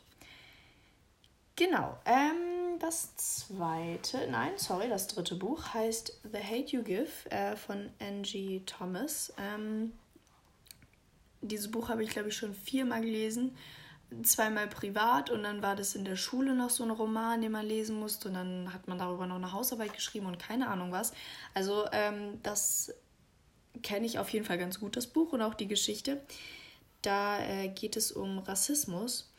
Genau. 1.55 1.97
Ähm, 2.05 2.79
das 2.79 3.15
zweite, 3.15 4.27
nein, 4.29 4.53
sorry, 4.55 4.87
das 4.87 5.07
dritte 5.07 5.35
Buch 5.35 5.73
heißt 5.73 6.21
The 6.31 6.39
Hate 6.39 6.77
You 6.77 6.83
Give 6.83 7.29
äh, 7.29 7.55
von 7.55 7.89
Angie 7.99 8.63
Thomas. 8.65 9.33
Ähm, 9.37 9.91
dieses 11.41 11.69
Buch 11.69 11.89
habe 11.89 12.03
ich, 12.03 12.09
glaube 12.11 12.29
ich, 12.29 12.37
schon 12.37 12.53
viermal 12.53 13.01
gelesen. 13.01 13.57
Zweimal 14.23 14.67
privat 14.67 15.29
und 15.29 15.43
dann 15.43 15.61
war 15.61 15.75
das 15.75 15.93
in 15.93 16.03
der 16.03 16.15
Schule 16.15 16.55
noch 16.55 16.71
so 16.71 16.83
ein 16.83 16.89
Roman, 16.89 17.41
den 17.41 17.51
man 17.51 17.65
lesen 17.65 17.99
musste 17.99 18.29
und 18.29 18.33
dann 18.33 18.73
hat 18.73 18.87
man 18.87 18.97
darüber 18.97 19.27
noch 19.27 19.35
eine 19.35 19.51
Hausarbeit 19.51 19.93
geschrieben 19.93 20.25
und 20.25 20.39
keine 20.39 20.67
Ahnung 20.67 20.91
was. 20.91 21.13
Also 21.53 21.85
ähm, 21.91 22.39
das 22.41 22.91
kenne 23.83 24.05
ich 24.05 24.17
auf 24.17 24.29
jeden 24.29 24.45
Fall 24.45 24.57
ganz 24.57 24.79
gut, 24.79 24.97
das 24.97 25.07
Buch 25.07 25.33
und 25.33 25.41
auch 25.41 25.53
die 25.53 25.67
Geschichte. 25.67 26.21
Da 27.01 27.39
äh, 27.39 27.69
geht 27.69 27.95
es 27.95 28.11
um 28.11 28.39
Rassismus 28.39 29.31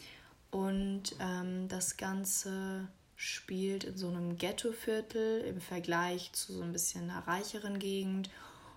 und 0.50 1.14
ähm, 1.20 1.68
das 1.68 1.96
Ganze 1.96 2.88
spielt 3.16 3.84
in 3.84 3.98
so 3.98 4.08
einem 4.08 4.38
Ghettoviertel 4.38 5.42
im 5.42 5.60
Vergleich 5.60 6.32
zu 6.32 6.54
so 6.54 6.62
ein 6.62 6.72
bisschen 6.72 7.10
einer 7.10 7.26
reicheren 7.26 7.78
Gegend. 7.78 8.30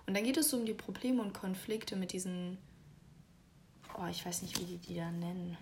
Und 0.06 0.14
dann 0.14 0.24
geht 0.24 0.36
es 0.36 0.52
um 0.52 0.66
die 0.66 0.74
Probleme 0.74 1.22
und 1.22 1.32
Konflikte 1.32 1.96
mit 1.96 2.12
diesen, 2.12 2.58
oh, 3.98 4.06
ich 4.10 4.24
weiß 4.24 4.42
nicht, 4.42 4.60
wie 4.60 4.64
die 4.64 4.78
die 4.78 4.96
da 4.96 5.10
nennen. 5.10 5.56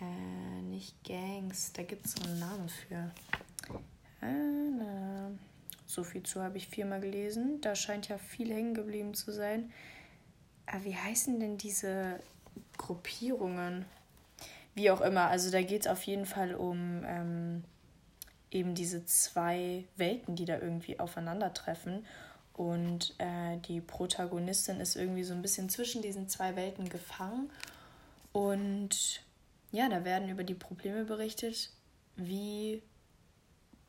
Äh, 0.00 0.62
nicht 0.62 0.94
Gangs, 1.04 1.72
da 1.72 1.82
gibt 1.82 2.06
es 2.06 2.12
so 2.12 2.24
einen 2.24 2.40
Namen 2.40 2.68
für. 2.68 3.10
Äh, 4.22 5.30
so 5.86 6.02
viel 6.02 6.22
zu 6.22 6.42
habe 6.42 6.56
ich 6.56 6.68
viermal 6.68 7.00
gelesen. 7.00 7.60
Da 7.60 7.74
scheint 7.74 8.08
ja 8.08 8.18
viel 8.18 8.52
hängen 8.52 8.74
geblieben 8.74 9.14
zu 9.14 9.32
sein. 9.32 9.72
Aber 10.66 10.84
wie 10.84 10.96
heißen 10.96 11.38
denn 11.38 11.58
diese 11.58 12.18
Gruppierungen? 12.78 13.84
Wie 14.74 14.90
auch 14.90 15.00
immer, 15.00 15.28
also 15.28 15.50
da 15.52 15.62
geht 15.62 15.82
es 15.82 15.86
auf 15.86 16.02
jeden 16.02 16.26
Fall 16.26 16.54
um 16.54 17.04
ähm, 17.06 17.64
eben 18.50 18.74
diese 18.74 19.04
zwei 19.04 19.84
Welten, 19.96 20.34
die 20.34 20.46
da 20.46 20.58
irgendwie 20.58 20.98
aufeinandertreffen. 20.98 22.04
Und 22.54 23.14
äh, 23.18 23.58
die 23.68 23.80
Protagonistin 23.80 24.80
ist 24.80 24.96
irgendwie 24.96 25.24
so 25.24 25.34
ein 25.34 25.42
bisschen 25.42 25.68
zwischen 25.68 26.02
diesen 26.02 26.28
zwei 26.28 26.56
Welten 26.56 26.88
gefangen. 26.88 27.50
Und 28.32 29.22
ja, 29.74 29.88
da 29.88 30.04
werden 30.04 30.28
über 30.28 30.44
die 30.44 30.54
Probleme 30.54 31.04
berichtet, 31.04 31.70
wie 32.14 32.80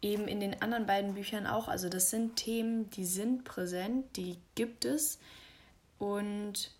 eben 0.01 0.27
in 0.27 0.39
den 0.39 0.59
anderen 0.59 0.87
beiden 0.87 1.13
Büchern 1.13 1.45
auch. 1.45 1.67
Also 1.67 1.89
das 1.89 2.09
sind 2.09 2.37
Themen, 2.37 2.89
die 2.89 3.05
sind 3.05 3.43
präsent, 3.43 4.17
die 4.17 4.39
gibt 4.55 4.83
es. 4.83 5.19
Und 5.99 6.71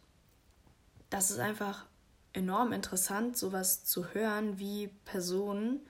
das 1.12 1.30
ist 1.30 1.38
einfach 1.38 1.86
enorm 2.34 2.74
interessant, 2.74 3.38
sowas 3.38 3.86
zu 3.86 4.16
hören, 4.16 4.58
wie 4.58 4.90
Personen, 5.06 5.82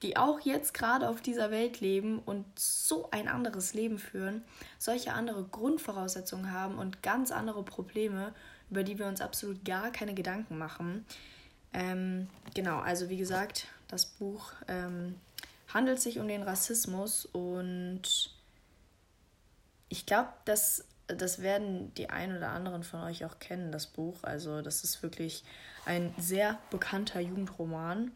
die 0.00 0.16
auch 0.16 0.40
jetzt 0.40 0.72
gerade 0.72 1.10
auf 1.10 1.20
dieser 1.20 1.50
Welt 1.50 1.80
leben 1.80 2.20
und 2.20 2.46
so 2.58 3.10
ein 3.10 3.28
anderes 3.28 3.74
Leben 3.74 3.98
führen, 3.98 4.42
solche 4.78 5.12
andere 5.12 5.44
Grundvoraussetzungen 5.44 6.52
haben 6.52 6.78
und 6.78 7.02
ganz 7.02 7.32
andere 7.32 7.62
Probleme, 7.64 8.32
über 8.70 8.82
die 8.82 8.98
wir 8.98 9.06
uns 9.08 9.20
absolut 9.20 9.62
gar 9.62 9.90
keine 9.90 10.14
Gedanken 10.14 10.56
machen. 10.56 11.04
Ähm, 11.76 12.28
genau, 12.54 12.78
also 12.78 13.10
wie 13.10 13.18
gesagt, 13.18 13.66
das 13.88 14.06
Buch 14.06 14.52
ähm, 14.66 15.20
handelt 15.72 16.00
sich 16.00 16.18
um 16.18 16.26
den 16.26 16.42
Rassismus 16.42 17.26
und 17.26 18.32
ich 19.90 20.06
glaube, 20.06 20.30
dass 20.46 20.86
das 21.06 21.40
werden 21.40 21.92
die 21.94 22.08
ein 22.08 22.34
oder 22.34 22.48
anderen 22.48 22.82
von 22.82 23.02
euch 23.02 23.24
auch 23.26 23.38
kennen, 23.38 23.70
das 23.70 23.86
Buch. 23.86 24.16
Also 24.22 24.62
das 24.62 24.84
ist 24.84 25.02
wirklich 25.02 25.44
ein 25.84 26.12
sehr 26.18 26.58
bekannter 26.70 27.20
Jugendroman. 27.20 28.10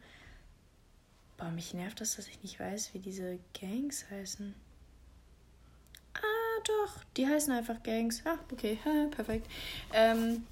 Aber 1.37 1.51
mich 1.51 1.73
nervt 1.73 2.01
das, 2.01 2.15
dass 2.15 2.27
ich 2.27 2.41
nicht 2.43 2.59
weiß, 2.59 2.93
wie 2.93 2.99
diese 2.99 3.39
Gangs 3.59 4.09
heißen. 4.09 4.53
Ah, 6.15 6.61
doch, 6.65 7.03
die 7.15 7.27
heißen 7.27 7.53
einfach 7.53 7.81
Gangs. 7.81 8.23
Ah, 8.25 8.37
okay, 8.51 8.77
perfekt. 9.11 9.47
Ähm, 9.93 10.45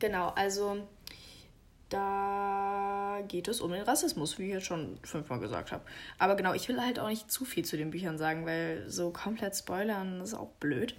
genau, 0.00 0.30
also 0.30 0.88
da 1.88 3.22
geht 3.28 3.48
es 3.48 3.60
um 3.60 3.72
den 3.72 3.82
Rassismus, 3.82 4.38
wie 4.38 4.46
ich 4.46 4.52
jetzt 4.52 4.66
schon 4.66 4.98
fünfmal 5.02 5.40
gesagt 5.40 5.72
habe. 5.72 5.84
Aber 6.18 6.36
genau, 6.36 6.54
ich 6.54 6.68
will 6.68 6.80
halt 6.80 6.98
auch 6.98 7.08
nicht 7.08 7.30
zu 7.30 7.44
viel 7.44 7.64
zu 7.64 7.76
den 7.76 7.90
Büchern 7.90 8.18
sagen, 8.18 8.46
weil 8.46 8.88
so 8.88 9.10
komplett 9.10 9.56
spoilern 9.56 10.20
ist 10.20 10.34
auch 10.34 10.50
blöd. 10.60 10.94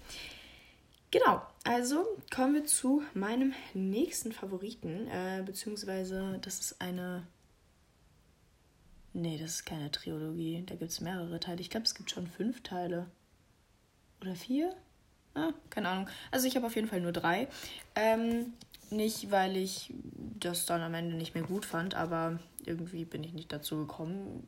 Genau, 1.11 1.41
also 1.63 2.05
kommen 2.33 2.53
wir 2.53 2.65
zu 2.65 3.01
meinem 3.13 3.53
nächsten 3.73 4.31
Favoriten, 4.31 5.07
äh, 5.07 5.41
beziehungsweise 5.43 6.37
das 6.41 6.59
ist 6.59 6.81
eine. 6.81 7.25
Nee, 9.13 9.39
das 9.39 9.55
ist 9.55 9.65
keine 9.65 9.89
Trilogie, 9.89 10.63
da 10.67 10.75
gibt 10.75 10.91
es 10.91 11.01
mehrere 11.01 11.39
Teile. 11.39 11.61
Ich 11.61 11.71
glaube, 11.71 11.85
es 11.85 11.95
gibt 11.95 12.11
schon 12.11 12.27
fünf 12.27 12.61
Teile. 12.61 13.07
Oder 14.21 14.35
vier? 14.35 14.75
Ah, 15.39 15.53
keine 15.69 15.89
Ahnung. 15.89 16.09
Also 16.31 16.47
ich 16.47 16.55
habe 16.55 16.65
auf 16.65 16.75
jeden 16.75 16.87
Fall 16.87 17.01
nur 17.01 17.11
drei. 17.11 17.47
Ähm, 17.95 18.53
nicht, 18.89 19.31
weil 19.31 19.55
ich 19.55 19.93
das 20.39 20.65
dann 20.65 20.81
am 20.81 20.93
Ende 20.93 21.15
nicht 21.15 21.35
mehr 21.35 21.43
gut 21.43 21.65
fand, 21.65 21.95
aber 21.95 22.39
irgendwie 22.65 23.05
bin 23.05 23.23
ich 23.23 23.33
nicht 23.33 23.51
dazu 23.51 23.77
gekommen, 23.77 24.47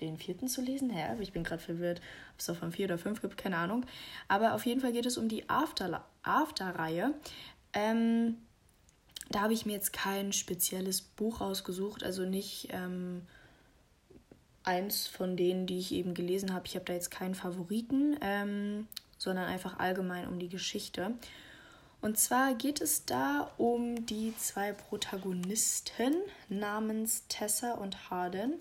den 0.00 0.16
vierten 0.16 0.48
zu 0.48 0.62
lesen. 0.62 0.90
Hä? 0.90 1.20
Ich 1.20 1.32
bin 1.32 1.44
gerade 1.44 1.62
verwirrt, 1.62 2.00
ob 2.32 2.38
es 2.38 2.46
davon 2.46 2.72
vier 2.72 2.86
oder 2.86 2.98
fünf 2.98 3.20
gibt, 3.20 3.36
keine 3.36 3.56
Ahnung. 3.56 3.84
Aber 4.28 4.54
auf 4.54 4.64
jeden 4.66 4.80
Fall 4.80 4.92
geht 4.92 5.06
es 5.06 5.18
um 5.18 5.28
die 5.28 5.48
After-Reihe. 5.48 6.02
After 6.22 7.14
ähm, 7.72 8.36
da 9.30 9.42
habe 9.42 9.52
ich 9.52 9.64
mir 9.64 9.72
jetzt 9.72 9.92
kein 9.92 10.32
spezielles 10.32 11.00
Buch 11.00 11.40
rausgesucht, 11.40 12.02
also 12.02 12.24
nicht 12.24 12.68
ähm, 12.72 13.22
eins 14.64 15.06
von 15.06 15.36
denen, 15.36 15.66
die 15.66 15.78
ich 15.78 15.92
eben 15.92 16.14
gelesen 16.14 16.52
habe. 16.52 16.66
Ich 16.66 16.74
habe 16.74 16.84
da 16.84 16.92
jetzt 16.92 17.12
keinen 17.12 17.36
Favoriten, 17.36 18.16
ähm, 18.20 18.88
sondern 19.20 19.44
einfach 19.44 19.78
allgemein 19.78 20.26
um 20.26 20.38
die 20.38 20.48
Geschichte. 20.48 21.12
Und 22.00 22.18
zwar 22.18 22.54
geht 22.54 22.80
es 22.80 23.04
da 23.04 23.50
um 23.58 24.06
die 24.06 24.34
zwei 24.38 24.72
Protagonisten 24.72 26.14
namens 26.48 27.24
Tessa 27.28 27.74
und 27.74 28.08
Harden, 28.08 28.54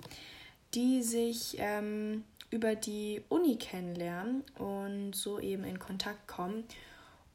die 0.74 1.02
sich 1.02 1.56
ähm, 1.60 2.26
über 2.52 2.76
die 2.76 3.24
Uni 3.30 3.56
kennenlernen 3.56 4.44
und 4.58 5.16
so 5.16 5.40
eben 5.40 5.64
in 5.64 5.80
Kontakt 5.80 6.28
kommen 6.28 6.66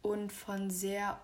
und 0.02 0.30
von 0.30 0.68
sehr 0.68 1.18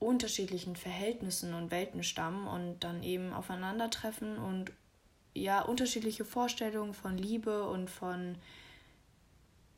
unterschiedlichen 0.00 0.74
Verhältnissen 0.74 1.54
und 1.54 1.70
Welten 1.70 2.02
stammen 2.02 2.48
und 2.48 2.80
dann 2.80 3.04
eben 3.04 3.32
aufeinandertreffen 3.32 4.38
und 4.38 4.72
ja 5.34 5.62
unterschiedliche 5.62 6.24
Vorstellungen 6.24 6.94
von 6.94 7.16
Liebe 7.16 7.68
und 7.68 7.88
von 7.88 8.34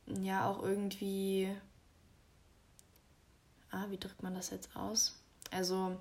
ja 0.06 0.48
auch 0.48 0.62
irgendwie 0.62 1.50
ah, 3.76 3.86
wie 3.90 3.98
drückt 3.98 4.22
man 4.22 4.34
das 4.34 4.50
jetzt 4.50 4.74
aus? 4.76 5.18
Also, 5.50 5.96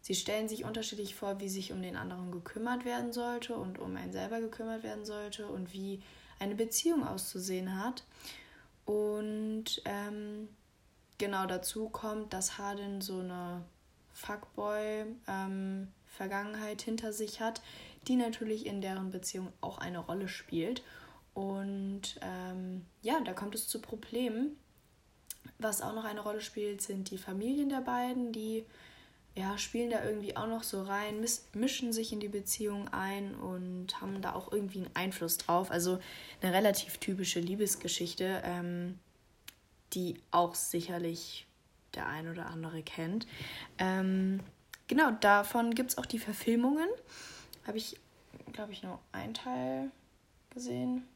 sie 0.00 0.14
stellen 0.14 0.48
sich 0.48 0.64
unterschiedlich 0.64 1.14
vor, 1.14 1.38
wie 1.40 1.48
sich 1.48 1.72
um 1.72 1.82
den 1.82 1.96
anderen 1.96 2.30
gekümmert 2.30 2.84
werden 2.84 3.12
sollte 3.12 3.56
und 3.56 3.78
um 3.78 3.96
einen 3.96 4.12
selber 4.12 4.40
gekümmert 4.40 4.82
werden 4.82 5.04
sollte 5.04 5.46
und 5.46 5.72
wie 5.72 6.02
eine 6.38 6.54
Beziehung 6.54 7.06
auszusehen 7.06 7.82
hat. 7.82 8.04
Und 8.84 9.80
ähm, 9.84 10.48
genau 11.18 11.46
dazu 11.46 11.88
kommt, 11.88 12.32
dass 12.32 12.58
Hardin 12.58 13.00
so 13.00 13.20
eine 13.20 13.62
Fuckboy-Vergangenheit 14.12 16.82
ähm, 16.82 16.84
hinter 16.84 17.12
sich 17.12 17.40
hat, 17.40 17.62
die 18.08 18.16
natürlich 18.16 18.66
in 18.66 18.80
deren 18.80 19.12
Beziehung 19.12 19.52
auch 19.60 19.78
eine 19.78 20.00
Rolle 20.00 20.26
spielt. 20.28 20.82
Und 21.34 22.18
ähm, 22.20 22.84
ja, 23.00 23.20
da 23.20 23.32
kommt 23.32 23.54
es 23.54 23.68
zu 23.68 23.80
Problemen. 23.80 24.56
Was 25.58 25.80
auch 25.80 25.94
noch 25.94 26.04
eine 26.04 26.20
Rolle 26.20 26.40
spielt, 26.40 26.82
sind 26.82 27.10
die 27.10 27.18
Familien 27.18 27.68
der 27.68 27.80
beiden, 27.80 28.32
die 28.32 28.64
ja, 29.34 29.56
spielen 29.56 29.90
da 29.90 30.04
irgendwie 30.04 30.36
auch 30.36 30.46
noch 30.46 30.62
so 30.62 30.82
rein, 30.82 31.24
mischen 31.54 31.92
sich 31.92 32.12
in 32.12 32.20
die 32.20 32.28
Beziehung 32.28 32.88
ein 32.88 33.34
und 33.34 34.00
haben 34.00 34.20
da 34.20 34.34
auch 34.34 34.52
irgendwie 34.52 34.80
einen 34.80 34.94
Einfluss 34.94 35.38
drauf. 35.38 35.70
Also 35.70 35.98
eine 36.42 36.52
relativ 36.52 36.98
typische 36.98 37.40
Liebesgeschichte, 37.40 38.42
ähm, 38.44 38.98
die 39.94 40.20
auch 40.30 40.54
sicherlich 40.54 41.46
der 41.94 42.08
ein 42.08 42.28
oder 42.28 42.46
andere 42.46 42.82
kennt. 42.82 43.26
Ähm, 43.78 44.40
genau, 44.86 45.10
davon 45.12 45.74
gibt 45.74 45.90
es 45.90 45.98
auch 45.98 46.06
die 46.06 46.18
Verfilmungen. 46.18 46.88
Habe 47.66 47.78
ich, 47.78 47.98
glaube 48.52 48.72
ich, 48.72 48.82
nur 48.82 48.98
einen 49.12 49.34
Teil 49.34 49.90
gesehen. 50.50 51.08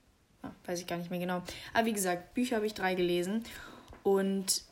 Ah, 0.46 0.54
weiß 0.66 0.80
ich 0.80 0.86
gar 0.86 0.96
nicht 0.96 1.10
mehr 1.10 1.20
genau. 1.20 1.42
Aber 1.74 1.86
wie 1.86 1.92
gesagt, 1.92 2.34
Bücher 2.34 2.56
habe 2.56 2.66
ich 2.66 2.74
drei 2.74 2.94
gelesen. 2.94 3.44
Und 4.02 4.62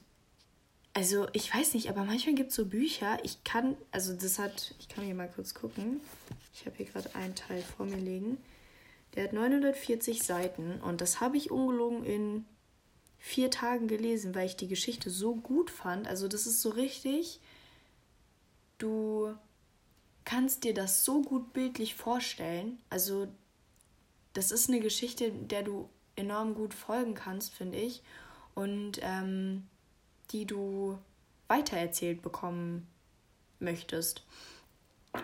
also 0.93 1.27
ich 1.33 1.53
weiß 1.53 1.75
nicht, 1.75 1.89
aber 1.89 2.05
manchmal 2.05 2.37
gibt 2.37 2.51
es 2.51 2.57
so 2.57 2.67
Bücher, 2.67 3.19
ich 3.25 3.43
kann, 3.43 3.77
also 3.91 4.15
das 4.15 4.39
hat, 4.39 4.75
ich 4.79 4.89
kann 4.89 5.05
hier 5.05 5.15
mal 5.15 5.29
kurz 5.29 5.55
gucken. 5.55 6.01
Ich 6.55 6.67
habe 6.67 6.77
hier 6.77 6.87
gerade 6.87 7.15
einen 7.17 7.35
Teil 7.35 7.63
vor 7.63 7.87
mir 7.87 7.97
liegen. 7.97 8.39
Der 9.15 9.25
hat 9.25 9.33
940 9.33 10.23
Seiten 10.23 10.81
und 10.81 11.01
das 11.01 11.21
habe 11.21 11.37
ich 11.37 11.51
ungelogen 11.51 12.05
in 12.05 12.45
vier 13.19 13.51
Tagen 13.51 13.89
gelesen, 13.89 14.35
weil 14.35 14.47
ich 14.47 14.57
die 14.57 14.69
Geschichte 14.69 15.11
so 15.11 15.35
gut 15.35 15.71
fand. 15.71 16.07
Also 16.07 16.29
das 16.29 16.47
ist 16.47 16.61
so 16.61 16.71
richtig, 16.71 17.41
du 18.79 19.35
kannst 20.25 20.63
dir 20.65 20.75
das 20.75 21.05
so 21.05 21.23
gut 21.23 21.53
bildlich 21.53 21.95
vorstellen. 21.95 22.79
Also 22.91 23.29
das 24.35 24.51
ist 24.51 24.69
eine 24.69 24.81
Geschichte, 24.81 25.31
der 25.31 25.63
du 25.63 25.89
enorm 26.17 26.55
gut 26.55 26.75
folgen 26.75 27.15
kannst, 27.15 27.55
finde 27.55 27.79
ich. 27.79 28.03
Und 28.55 29.01
ähm, 29.03 29.67
die 30.31 30.47
du 30.47 30.99
weitererzählt 31.49 32.23
bekommen 32.23 32.87
möchtest. 33.59 34.25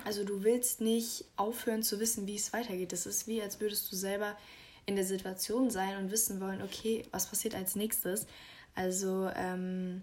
Also 0.04 0.24
du 0.24 0.44
willst 0.44 0.80
nicht 0.80 1.24
aufhören 1.36 1.82
zu 1.82 1.98
wissen, 2.00 2.26
wie 2.26 2.36
es 2.36 2.52
weitergeht. 2.52 2.92
Das 2.92 3.06
ist 3.06 3.26
wie, 3.26 3.42
als 3.42 3.60
würdest 3.60 3.90
du 3.90 3.96
selber 3.96 4.36
in 4.86 4.96
der 4.96 5.04
Situation 5.04 5.70
sein 5.70 5.96
und 5.98 6.10
wissen 6.10 6.40
wollen, 6.40 6.62
okay, 6.62 7.04
was 7.10 7.26
passiert 7.26 7.54
als 7.54 7.76
nächstes. 7.76 8.26
Also 8.74 9.30
ähm, 9.34 10.02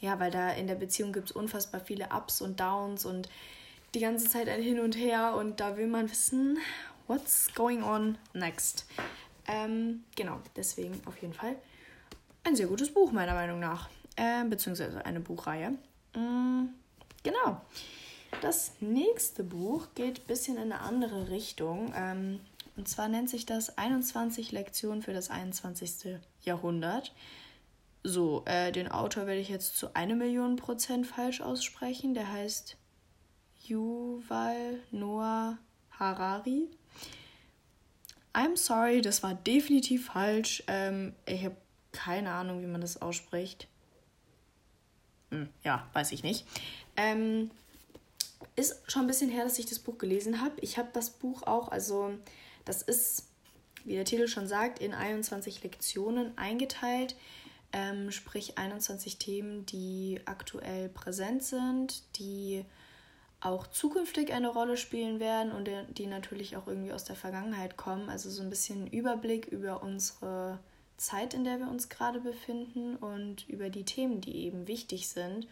ja, 0.00 0.18
weil 0.18 0.30
da 0.30 0.50
in 0.50 0.66
der 0.66 0.74
Beziehung 0.74 1.12
gibt 1.12 1.30
es 1.30 1.36
unfassbar 1.36 1.80
viele 1.80 2.08
Ups 2.14 2.40
und 2.40 2.60
Downs 2.60 3.04
und 3.04 3.28
die 3.94 4.00
ganze 4.00 4.28
Zeit 4.28 4.48
ein 4.48 4.62
Hin 4.62 4.80
und 4.80 4.96
Her 4.96 5.34
und 5.36 5.60
da 5.60 5.76
will 5.76 5.86
man 5.86 6.10
wissen, 6.10 6.58
what's 7.12 7.52
going 7.54 7.82
on 7.82 8.16
next. 8.32 8.86
Ähm, 9.46 10.04
genau, 10.16 10.40
deswegen 10.56 10.98
auf 11.04 11.20
jeden 11.20 11.34
Fall 11.34 11.56
ein 12.42 12.56
sehr 12.56 12.66
gutes 12.66 12.92
Buch, 12.92 13.12
meiner 13.12 13.34
Meinung 13.34 13.60
nach. 13.60 13.90
Äh, 14.16 14.44
beziehungsweise 14.44 15.04
eine 15.04 15.20
Buchreihe. 15.20 15.72
Mm, 16.14 16.68
genau. 17.22 17.60
Das 18.40 18.72
nächste 18.80 19.44
Buch 19.44 19.88
geht 19.94 20.20
ein 20.20 20.26
bisschen 20.26 20.56
in 20.56 20.72
eine 20.72 20.80
andere 20.80 21.28
Richtung. 21.28 21.92
Ähm, 21.94 22.40
und 22.76 22.88
zwar 22.88 23.08
nennt 23.08 23.28
sich 23.28 23.44
das 23.44 23.76
21 23.76 24.50
Lektionen 24.50 25.02
für 25.02 25.12
das 25.12 25.28
21. 25.28 26.18
Jahrhundert. 26.42 27.12
So, 28.02 28.42
äh, 28.46 28.72
den 28.72 28.90
Autor 28.90 29.26
werde 29.26 29.40
ich 29.40 29.50
jetzt 29.50 29.76
zu 29.76 29.94
eine 29.94 30.14
Million 30.14 30.56
Prozent 30.56 31.06
falsch 31.06 31.42
aussprechen. 31.42 32.14
Der 32.14 32.32
heißt 32.32 32.78
Yuval 33.64 34.80
Noah 34.90 35.58
Harari. 35.90 36.70
I'm 38.34 38.56
sorry, 38.56 39.02
das 39.02 39.22
war 39.22 39.34
definitiv 39.34 40.06
falsch. 40.06 40.62
Ähm, 40.66 41.14
ich 41.26 41.44
habe 41.44 41.56
keine 41.92 42.32
Ahnung, 42.32 42.62
wie 42.62 42.66
man 42.66 42.80
das 42.80 43.00
ausspricht. 43.00 43.68
Hm, 45.30 45.48
ja, 45.62 45.86
weiß 45.92 46.12
ich 46.12 46.22
nicht. 46.22 46.46
Ähm, 46.96 47.50
ist 48.56 48.80
schon 48.90 49.02
ein 49.02 49.08
bisschen 49.08 49.30
her, 49.30 49.44
dass 49.44 49.58
ich 49.58 49.66
das 49.66 49.78
Buch 49.78 49.98
gelesen 49.98 50.40
habe. 50.40 50.54
Ich 50.60 50.78
habe 50.78 50.88
das 50.92 51.10
Buch 51.10 51.42
auch, 51.44 51.68
also 51.68 52.12
das 52.64 52.82
ist, 52.82 53.28
wie 53.84 53.94
der 53.94 54.04
Titel 54.04 54.28
schon 54.28 54.46
sagt, 54.46 54.78
in 54.78 54.94
21 54.94 55.62
Lektionen 55.62 56.36
eingeteilt. 56.36 57.16
Ähm, 57.72 58.10
sprich 58.10 58.58
21 58.58 59.18
Themen, 59.18 59.64
die 59.66 60.20
aktuell 60.26 60.90
präsent 60.90 61.42
sind, 61.42 62.02
die 62.18 62.64
auch 63.42 63.66
zukünftig 63.66 64.32
eine 64.32 64.48
Rolle 64.48 64.76
spielen 64.76 65.18
werden 65.18 65.52
und 65.52 65.68
die 65.98 66.06
natürlich 66.06 66.56
auch 66.56 66.68
irgendwie 66.68 66.92
aus 66.92 67.04
der 67.04 67.16
Vergangenheit 67.16 67.76
kommen. 67.76 68.08
Also 68.08 68.30
so 68.30 68.42
ein 68.42 68.50
bisschen 68.50 68.86
Überblick 68.86 69.46
über 69.46 69.82
unsere 69.82 70.60
Zeit, 70.96 71.34
in 71.34 71.42
der 71.42 71.58
wir 71.58 71.68
uns 71.68 71.88
gerade 71.88 72.20
befinden 72.20 72.96
und 72.96 73.48
über 73.48 73.68
die 73.68 73.84
Themen, 73.84 74.20
die 74.20 74.44
eben 74.44 74.68
wichtig 74.68 75.08
sind 75.08 75.48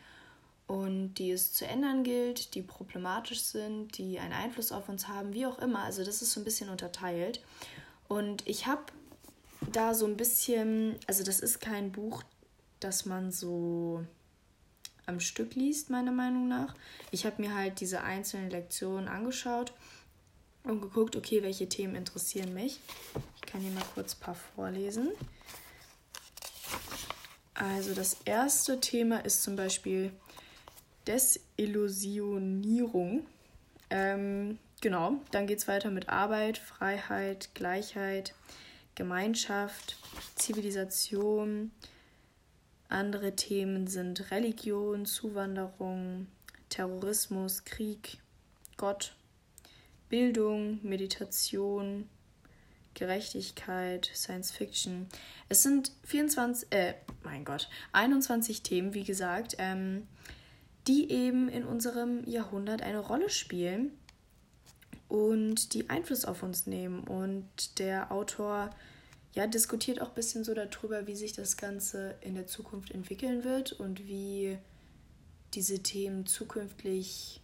und 0.68 1.14
die 1.14 1.32
es 1.32 1.52
zu 1.52 1.66
ändern 1.66 2.04
gilt, 2.04 2.54
die 2.54 2.62
problematisch 2.62 3.42
sind, 3.42 3.98
die 3.98 4.20
einen 4.20 4.34
Einfluss 4.34 4.70
auf 4.70 4.88
uns 4.88 5.08
haben, 5.08 5.34
wie 5.34 5.46
auch 5.46 5.58
immer. 5.58 5.82
Also 5.82 6.04
das 6.04 6.22
ist 6.22 6.32
so 6.32 6.40
ein 6.40 6.44
bisschen 6.44 6.68
unterteilt. 6.68 7.42
Und 8.06 8.46
ich 8.46 8.66
habe 8.66 8.84
da 9.72 9.94
so 9.94 10.06
ein 10.06 10.16
bisschen, 10.16 10.94
also 11.08 11.24
das 11.24 11.40
ist 11.40 11.60
kein 11.60 11.90
Buch, 11.90 12.22
das 12.78 13.04
man 13.04 13.32
so 13.32 14.04
am 15.10 15.20
Stück 15.20 15.54
liest, 15.54 15.90
meiner 15.90 16.12
Meinung 16.12 16.48
nach. 16.48 16.74
Ich 17.10 17.26
habe 17.26 17.42
mir 17.42 17.54
halt 17.54 17.80
diese 17.80 18.00
einzelnen 18.00 18.48
Lektionen 18.50 19.08
angeschaut 19.08 19.74
und 20.64 20.80
geguckt, 20.80 21.16
okay, 21.16 21.42
welche 21.42 21.68
Themen 21.68 21.96
interessieren 21.96 22.54
mich. 22.54 22.80
Ich 23.36 23.42
kann 23.42 23.60
hier 23.60 23.72
mal 23.72 23.84
kurz 23.94 24.14
ein 24.14 24.20
paar 24.20 24.36
vorlesen. 24.54 25.10
Also 27.54 27.94
das 27.94 28.16
erste 28.24 28.80
Thema 28.80 29.22
ist 29.24 29.42
zum 29.42 29.56
Beispiel 29.56 30.12
Desillusionierung. 31.06 33.26
Ähm, 33.90 34.58
genau, 34.80 35.20
dann 35.30 35.46
geht 35.46 35.58
es 35.58 35.68
weiter 35.68 35.90
mit 35.90 36.08
Arbeit, 36.08 36.56
Freiheit, 36.56 37.50
Gleichheit, 37.54 38.34
Gemeinschaft, 38.94 39.98
Zivilisation. 40.36 41.70
Andere 42.90 43.36
Themen 43.36 43.86
sind 43.86 44.32
Religion, 44.32 45.06
Zuwanderung, 45.06 46.26
Terrorismus, 46.70 47.64
Krieg, 47.64 48.18
Gott, 48.76 49.14
Bildung, 50.08 50.80
Meditation, 50.82 52.08
Gerechtigkeit, 52.94 54.10
Science 54.12 54.50
Fiction. 54.50 55.06
Es 55.48 55.62
sind 55.62 55.92
24, 56.02 56.72
äh, 56.72 56.94
mein 57.22 57.44
Gott, 57.44 57.68
21 57.92 58.62
Themen, 58.62 58.92
wie 58.92 59.04
gesagt, 59.04 59.54
ähm, 59.58 60.08
die 60.88 61.12
eben 61.12 61.48
in 61.48 61.64
unserem 61.64 62.28
Jahrhundert 62.28 62.82
eine 62.82 62.98
Rolle 62.98 63.30
spielen 63.30 63.92
und 65.08 65.74
die 65.74 65.88
Einfluss 65.90 66.24
auf 66.24 66.42
uns 66.42 66.66
nehmen. 66.66 67.04
Und 67.04 67.78
der 67.78 68.10
Autor 68.10 68.70
ja, 69.32 69.46
diskutiert 69.46 70.00
auch 70.00 70.08
ein 70.08 70.14
bisschen 70.14 70.44
so 70.44 70.54
darüber, 70.54 71.06
wie 71.06 71.14
sich 71.14 71.32
das 71.32 71.56
Ganze 71.56 72.16
in 72.20 72.34
der 72.34 72.46
Zukunft 72.46 72.90
entwickeln 72.90 73.44
wird 73.44 73.72
und 73.72 74.06
wie 74.06 74.58
diese 75.54 75.82
Themen 75.82 76.26
zukünftig, 76.26 77.40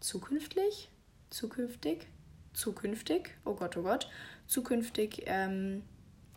zukünftig, 0.00 0.88
zukünftig, 1.30 2.06
zukünftig, 2.52 3.30
oh 3.44 3.54
Gott, 3.54 3.76
oh 3.76 3.82
Gott, 3.82 4.08
zukünftig 4.46 5.22
ähm, 5.26 5.82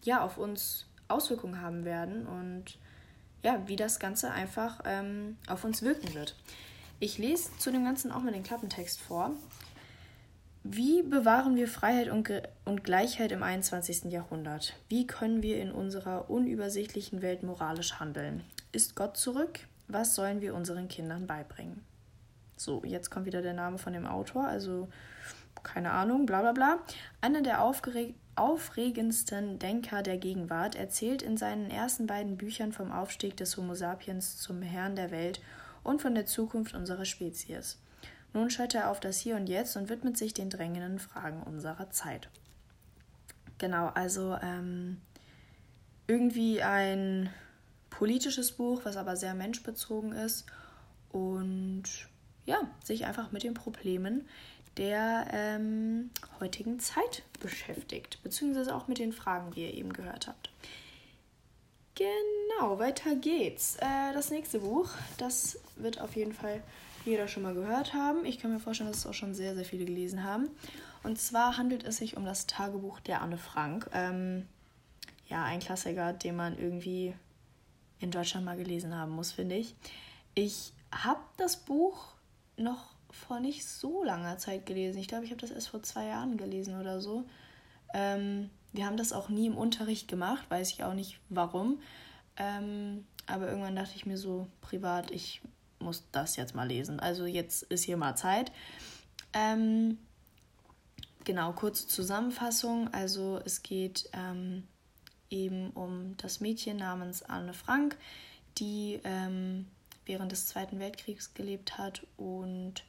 ja, 0.03 0.23
auf 0.23 0.37
uns 0.37 0.85
Auswirkungen 1.07 1.61
haben 1.61 1.85
werden 1.85 2.25
und 2.25 2.77
ja, 3.43 3.67
wie 3.67 3.75
das 3.75 3.99
Ganze 3.99 4.31
einfach 4.31 4.81
ähm, 4.85 5.37
auf 5.47 5.63
uns 5.63 5.81
wirken 5.81 6.13
wird. 6.13 6.35
Ich 6.99 7.17
lese 7.17 7.55
zu 7.57 7.71
dem 7.71 7.83
Ganzen 7.83 8.11
auch 8.11 8.21
mal 8.21 8.31
den 8.31 8.43
Klappentext 8.43 9.01
vor. 9.01 9.31
Wie 10.67 11.03
bewahren 11.03 11.55
wir 11.55 11.67
Freiheit 11.67 12.09
und, 12.09 12.27
und 12.65 12.83
Gleichheit 12.83 13.31
im 13.31 13.43
21. 13.43 14.05
Jahrhundert? 14.05 14.73
Wie 14.89 15.05
können 15.05 15.43
wir 15.43 15.61
in 15.61 15.71
unserer 15.71 16.27
unübersichtlichen 16.27 17.21
Welt 17.21 17.43
moralisch 17.43 17.99
handeln? 17.99 18.43
Ist 18.71 18.95
Gott 18.95 19.15
zurück? 19.15 19.59
Was 19.87 20.15
sollen 20.15 20.41
wir 20.41 20.55
unseren 20.55 20.87
Kindern 20.87 21.27
beibringen? 21.27 21.85
So, 22.57 22.81
jetzt 22.83 23.11
kommt 23.11 23.27
wieder 23.27 23.43
der 23.43 23.53
Name 23.53 23.77
von 23.77 23.93
dem 23.93 24.07
Autor, 24.07 24.47
also 24.47 24.89
keine 25.61 25.91
Ahnung, 25.91 26.25
bla 26.25 26.41
bla 26.41 26.53
bla. 26.53 26.79
Einer 27.21 27.43
der 27.43 27.61
aufregendsten 28.35 29.59
Denker 29.59 30.01
der 30.01 30.17
Gegenwart 30.17 30.73
erzählt 30.73 31.21
in 31.21 31.37
seinen 31.37 31.69
ersten 31.69 32.07
beiden 32.07 32.37
Büchern 32.37 32.71
vom 32.71 32.91
Aufstieg 32.91 33.37
des 33.37 33.55
Homo 33.55 33.75
sapiens 33.75 34.37
zum 34.37 34.63
Herrn 34.63 34.95
der 34.95 35.11
Welt 35.11 35.41
und 35.83 36.01
von 36.01 36.15
der 36.15 36.25
Zukunft 36.25 36.73
unserer 36.73 37.05
Spezies. 37.05 37.77
Nun 38.35 38.49
schaut 38.49 38.75
er 38.75 38.91
auf 38.91 38.99
das 38.99 39.17
Hier 39.17 39.37
und 39.37 39.47
Jetzt 39.47 39.77
und 39.77 39.87
widmet 39.87 40.17
sich 40.17 40.33
den 40.33 40.49
drängenden 40.49 40.99
Fragen 40.99 41.41
unserer 41.43 41.89
Zeit. 41.91 42.27
Genau, 43.59 43.87
also 43.95 44.37
ähm, 44.43 44.99
irgendwie 46.05 46.61
ein 46.61 47.29
politisches 47.89 48.51
Buch, 48.51 48.81
was 48.83 48.97
aber 48.97 49.15
sehr 49.15 49.35
menschbezogen 49.35 50.11
ist 50.11 50.45
und 51.13 51.83
ja, 52.45 52.57
sich 52.83 53.05
einfach 53.05 53.31
mit 53.31 53.43
den 53.43 53.53
Problemen 53.53 54.27
der 54.75 55.27
ähm, 55.31 56.09
heutigen 56.41 56.81
Zeit 56.81 57.23
beschäftigt, 57.39 58.21
beziehungsweise 58.21 58.75
auch 58.75 58.89
mit 58.89 58.99
den 58.99 59.13
Fragen, 59.13 59.55
wie 59.55 59.61
ihr 59.61 59.73
eben 59.73 59.93
gehört 59.93 60.27
habt. 60.27 60.51
Genau, 61.95 62.77
weiter 62.77 63.15
geht's. 63.15 63.77
Äh, 63.77 64.13
das 64.13 64.29
nächste 64.29 64.59
Buch, 64.59 64.89
das 65.17 65.59
wird 65.77 66.01
auf 66.01 66.15
jeden 66.15 66.33
Fall 66.33 66.61
jeder 67.05 67.27
schon 67.27 67.43
mal 67.43 67.53
gehört 67.53 67.93
haben. 67.93 68.25
Ich 68.25 68.39
kann 68.39 68.51
mir 68.51 68.59
vorstellen, 68.59 68.89
dass 68.89 68.99
es 68.99 69.07
auch 69.07 69.13
schon 69.13 69.33
sehr, 69.33 69.55
sehr 69.55 69.65
viele 69.65 69.85
gelesen 69.85 70.23
haben. 70.23 70.49
Und 71.03 71.19
zwar 71.19 71.57
handelt 71.57 71.83
es 71.85 71.97
sich 71.97 72.17
um 72.17 72.25
das 72.25 72.47
Tagebuch 72.47 72.99
der 72.99 73.21
Anne 73.21 73.37
Frank. 73.37 73.89
Ähm, 73.93 74.47
ja, 75.27 75.43
ein 75.43 75.59
Klassiker, 75.59 76.13
den 76.13 76.35
man 76.35 76.57
irgendwie 76.57 77.13
in 77.99 78.11
Deutschland 78.11 78.45
mal 78.45 78.57
gelesen 78.57 78.95
haben 78.95 79.11
muss, 79.11 79.31
finde 79.31 79.55
ich. 79.55 79.75
Ich 80.33 80.73
habe 80.91 81.21
das 81.37 81.57
Buch 81.57 82.07
noch 82.57 82.93
vor 83.09 83.39
nicht 83.39 83.65
so 83.65 84.03
langer 84.03 84.37
Zeit 84.37 84.65
gelesen. 84.65 84.99
Ich 84.99 85.07
glaube, 85.07 85.23
ich 85.23 85.31
habe 85.31 85.41
das 85.41 85.51
erst 85.51 85.69
vor 85.69 85.81
zwei 85.83 86.07
Jahren 86.07 86.37
gelesen 86.37 86.79
oder 86.79 86.99
so. 86.99 87.23
Ähm, 87.93 88.49
wir 88.75 88.85
haben 88.85 88.97
das 88.97 89.13
auch 89.13 89.29
nie 89.29 89.47
im 89.47 89.57
Unterricht 89.57 90.07
gemacht, 90.07 90.45
weiß 90.49 90.71
ich 90.71 90.83
auch 90.83 90.93
nicht 90.93 91.19
warum. 91.29 91.79
Ähm, 92.37 93.05
aber 93.27 93.47
irgendwann 93.47 93.75
dachte 93.75 93.95
ich 93.95 94.05
mir 94.05 94.17
so 94.17 94.47
privat, 94.61 95.11
ich 95.11 95.41
muss 95.79 96.03
das 96.11 96.35
jetzt 96.35 96.55
mal 96.55 96.67
lesen. 96.67 96.99
Also 96.99 97.25
jetzt 97.25 97.63
ist 97.63 97.83
hier 97.83 97.97
mal 97.97 98.15
Zeit. 98.15 98.51
Ähm, 99.33 99.97
genau, 101.23 101.53
kurze 101.53 101.87
Zusammenfassung. 101.87 102.93
Also 102.93 103.39
es 103.45 103.63
geht 103.63 104.09
ähm, 104.13 104.63
eben 105.29 105.71
um 105.71 106.15
das 106.17 106.39
Mädchen 106.39 106.77
namens 106.77 107.23
Anne 107.23 107.53
Frank, 107.53 107.97
die 108.57 108.99
ähm, 109.03 109.67
während 110.05 110.31
des 110.31 110.45
Zweiten 110.47 110.79
Weltkriegs 110.79 111.33
gelebt 111.33 111.77
hat 111.77 112.05
und 112.17 112.83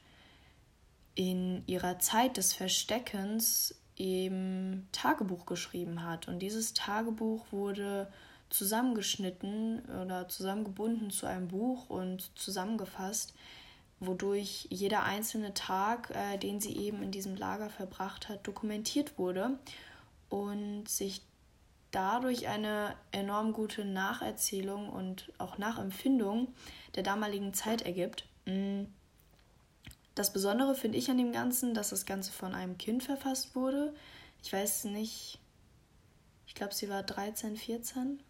in 1.15 1.63
ihrer 1.65 1.97
Zeit 1.99 2.37
des 2.37 2.53
Versteckens 2.53 3.75
eben 3.97 4.87
Tagebuch 4.91 5.45
geschrieben 5.45 6.03
hat. 6.03 6.27
Und 6.27 6.39
dieses 6.39 6.73
Tagebuch 6.73 7.45
wurde 7.51 8.07
zusammengeschnitten 8.49 9.81
oder 10.01 10.27
zusammengebunden 10.29 11.11
zu 11.11 11.25
einem 11.25 11.49
Buch 11.49 11.89
und 11.89 12.31
zusammengefasst, 12.35 13.33
wodurch 13.99 14.67
jeder 14.69 15.03
einzelne 15.03 15.53
Tag, 15.53 16.11
äh, 16.11 16.37
den 16.37 16.61
sie 16.61 16.77
eben 16.77 17.01
in 17.01 17.11
diesem 17.11 17.35
Lager 17.35 17.69
verbracht 17.69 18.29
hat, 18.29 18.45
dokumentiert 18.47 19.17
wurde 19.17 19.57
und 20.29 20.87
sich 20.87 21.21
dadurch 21.91 22.47
eine 22.47 22.95
enorm 23.11 23.53
gute 23.53 23.83
Nacherzählung 23.85 24.89
und 24.89 25.31
auch 25.37 25.57
Nachempfindung 25.57 26.49
der 26.95 27.03
damaligen 27.03 27.53
Zeit 27.53 27.81
ergibt. 27.81 28.25
Mm. 28.45 28.83
Das 30.17 30.33
Besondere 30.33 30.73
finde 30.73 30.97
ich 30.97 31.11
an 31.11 31.19
dem 31.19 31.31
Ganzen, 31.31 31.75
dass 31.75 31.91
das 31.91 32.07
Ganze 32.07 32.31
von 32.31 32.55
einem 32.55 32.79
Kind 32.79 33.03
verfasst 33.03 33.55
wurde. 33.55 33.93
Ich 34.41 34.51
weiß 34.51 34.85
nicht, 34.85 35.37
ich 36.47 36.55
glaube, 36.55 36.73
sie 36.73 36.89
war 36.89 37.03
13, 37.03 37.55
14. 37.55 38.23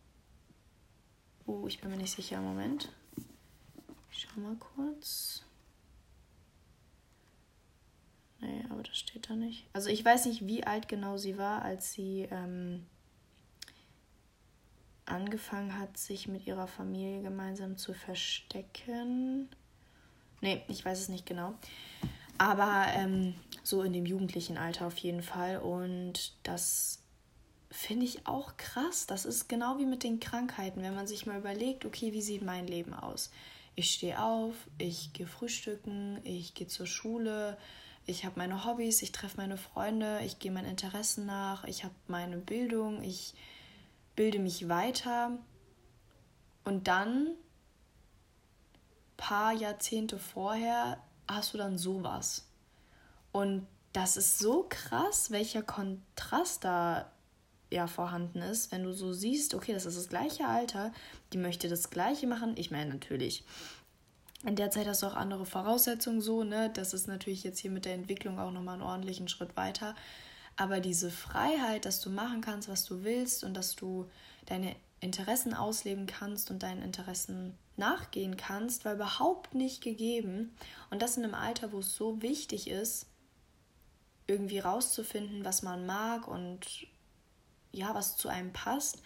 Oh, 1.45 1.65
ich 1.65 1.79
bin 1.79 1.89
mir 1.89 1.95
nicht 1.95 2.13
sicher. 2.13 2.41
Moment. 2.41 2.91
Ich 4.11 4.27
schau 4.27 4.41
mal 4.41 4.57
kurz. 4.57 5.45
Nee, 8.41 8.65
aber 8.69 8.83
das 8.83 8.97
steht 8.97 9.29
da 9.29 9.37
nicht. 9.37 9.65
Also 9.71 9.87
ich 9.87 10.03
weiß 10.03 10.25
nicht, 10.25 10.45
wie 10.45 10.65
alt 10.65 10.89
genau 10.89 11.15
sie 11.15 11.37
war, 11.37 11.61
als 11.61 11.93
sie 11.93 12.27
ähm, 12.29 12.85
angefangen 15.05 15.79
hat, 15.79 15.97
sich 15.97 16.27
mit 16.27 16.45
ihrer 16.47 16.67
Familie 16.67 17.21
gemeinsam 17.21 17.77
zu 17.77 17.93
verstecken. 17.93 19.47
Nee, 20.41 20.61
ich 20.67 20.83
weiß 20.83 20.99
es 20.99 21.09
nicht 21.09 21.25
genau. 21.25 21.55
Aber 22.37 22.85
ähm, 22.93 23.33
so 23.63 23.81
in 23.81 23.93
dem 23.93 24.05
jugendlichen 24.05 24.57
Alter 24.57 24.87
auf 24.87 24.97
jeden 24.97 25.23
Fall. 25.23 25.57
Und 25.57 26.33
das 26.43 26.99
finde 27.71 28.05
ich 28.05 28.27
auch 28.27 28.57
krass. 28.57 29.07
Das 29.07 29.25
ist 29.25 29.49
genau 29.49 29.77
wie 29.79 29.85
mit 29.85 30.03
den 30.03 30.19
Krankheiten, 30.19 30.81
wenn 30.81 30.95
man 30.95 31.07
sich 31.07 31.25
mal 31.25 31.39
überlegt, 31.39 31.85
okay, 31.85 32.13
wie 32.13 32.21
sieht 32.21 32.43
mein 32.43 32.67
Leben 32.67 32.93
aus? 32.93 33.31
Ich 33.75 33.91
stehe 33.91 34.21
auf, 34.21 34.55
ich 34.77 35.13
gehe 35.13 35.27
frühstücken, 35.27 36.19
ich 36.23 36.53
gehe 36.53 36.67
zur 36.67 36.87
Schule, 36.87 37.57
ich 38.05 38.25
habe 38.25 38.39
meine 38.39 38.65
Hobbys, 38.65 39.01
ich 39.01 39.11
treffe 39.11 39.37
meine 39.37 39.57
Freunde, 39.57 40.21
ich 40.25 40.39
gehe 40.39 40.51
meinen 40.51 40.69
Interessen 40.69 41.25
nach, 41.25 41.65
ich 41.65 41.83
habe 41.83 41.93
meine 42.07 42.37
Bildung, 42.37 43.03
ich 43.03 43.33
bilde 44.15 44.39
mich 44.39 44.69
weiter. 44.69 45.37
Und 46.63 46.87
dann 46.87 47.35
paar 49.17 49.53
Jahrzehnte 49.53 50.17
vorher 50.17 51.01
hast 51.27 51.53
du 51.53 51.57
dann 51.57 51.77
sowas. 51.77 52.47
Und 53.31 53.67
das 53.93 54.17
ist 54.17 54.39
so 54.39 54.65
krass, 54.69 55.31
welcher 55.31 55.63
Kontrast 55.63 56.63
da 56.63 57.11
ja 57.69 57.87
vorhanden 57.87 58.41
ist, 58.41 58.71
wenn 58.71 58.83
du 58.83 58.93
so 58.93 59.11
siehst, 59.11 59.53
okay, 59.53 59.73
das 59.73 59.85
ist 59.85 59.97
das 59.97 60.09
gleiche 60.09 60.47
Alter, 60.47 60.93
die 61.33 61.37
möchte 61.37 61.67
das 61.67 61.89
gleiche 61.89 62.27
machen. 62.27 62.53
Ich 62.55 62.71
meine 62.71 62.91
natürlich, 62.93 63.43
in 64.43 64.55
der 64.55 64.71
Zeit 64.71 64.87
hast 64.87 65.01
du 65.01 65.07
auch 65.07 65.15
andere 65.15 65.45
Voraussetzungen 65.45 66.21
so, 66.21 66.43
ne? 66.43 66.69
Das 66.73 66.93
ist 66.93 67.07
natürlich 67.07 67.43
jetzt 67.43 67.59
hier 67.59 67.71
mit 67.71 67.85
der 67.85 67.95
Entwicklung 67.95 68.39
auch 68.39 68.51
nochmal 68.51 68.75
einen 68.75 68.83
ordentlichen 68.83 69.27
Schritt 69.27 69.57
weiter. 69.57 69.95
Aber 70.55 70.79
diese 70.79 71.11
Freiheit, 71.11 71.85
dass 71.85 71.99
du 71.99 72.09
machen 72.09 72.41
kannst, 72.41 72.69
was 72.69 72.85
du 72.85 73.03
willst 73.03 73.43
und 73.43 73.55
dass 73.55 73.75
du 73.75 74.09
deine 74.45 74.75
Interessen 74.99 75.53
ausleben 75.53 76.05
kannst 76.05 76.49
und 76.49 76.63
deinen 76.63 76.81
Interessen 76.81 77.57
nachgehen 77.77 78.37
kannst, 78.37 78.85
war 78.85 78.93
überhaupt 78.93 79.53
nicht 79.53 79.81
gegeben. 79.81 80.55
Und 80.89 81.01
das 81.01 81.17
in 81.17 81.23
einem 81.23 81.33
Alter, 81.33 81.71
wo 81.71 81.79
es 81.79 81.95
so 81.95 82.21
wichtig 82.21 82.69
ist, 82.69 83.07
irgendwie 84.27 84.59
rauszufinden, 84.59 85.45
was 85.45 85.63
man 85.63 85.85
mag 85.85 86.27
und 86.27 86.87
ja, 87.71 87.93
was 87.95 88.17
zu 88.17 88.27
einem 88.27 88.51
passt. 88.51 89.01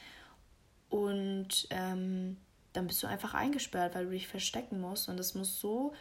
Und 0.89 1.67
ähm, 1.69 2.37
dann 2.73 2.87
bist 2.87 3.03
du 3.03 3.07
einfach 3.07 3.33
eingesperrt, 3.33 3.95
weil 3.95 4.05
du 4.05 4.11
dich 4.11 4.27
verstecken 4.27 4.81
musst. 4.81 5.09
Und 5.09 5.17
das 5.17 5.35
muss 5.35 5.59
so, 5.59 5.93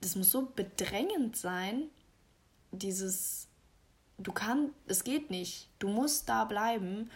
das 0.00 0.16
muss 0.16 0.30
so 0.30 0.46
bedrängend 0.46 1.36
sein, 1.36 1.88
dieses, 2.72 3.48
du 4.18 4.32
kannst, 4.32 4.74
es 4.86 5.04
geht 5.04 5.30
nicht, 5.30 5.68
du 5.78 5.88
musst 5.88 6.28
da 6.28 6.44
bleiben. 6.44 7.10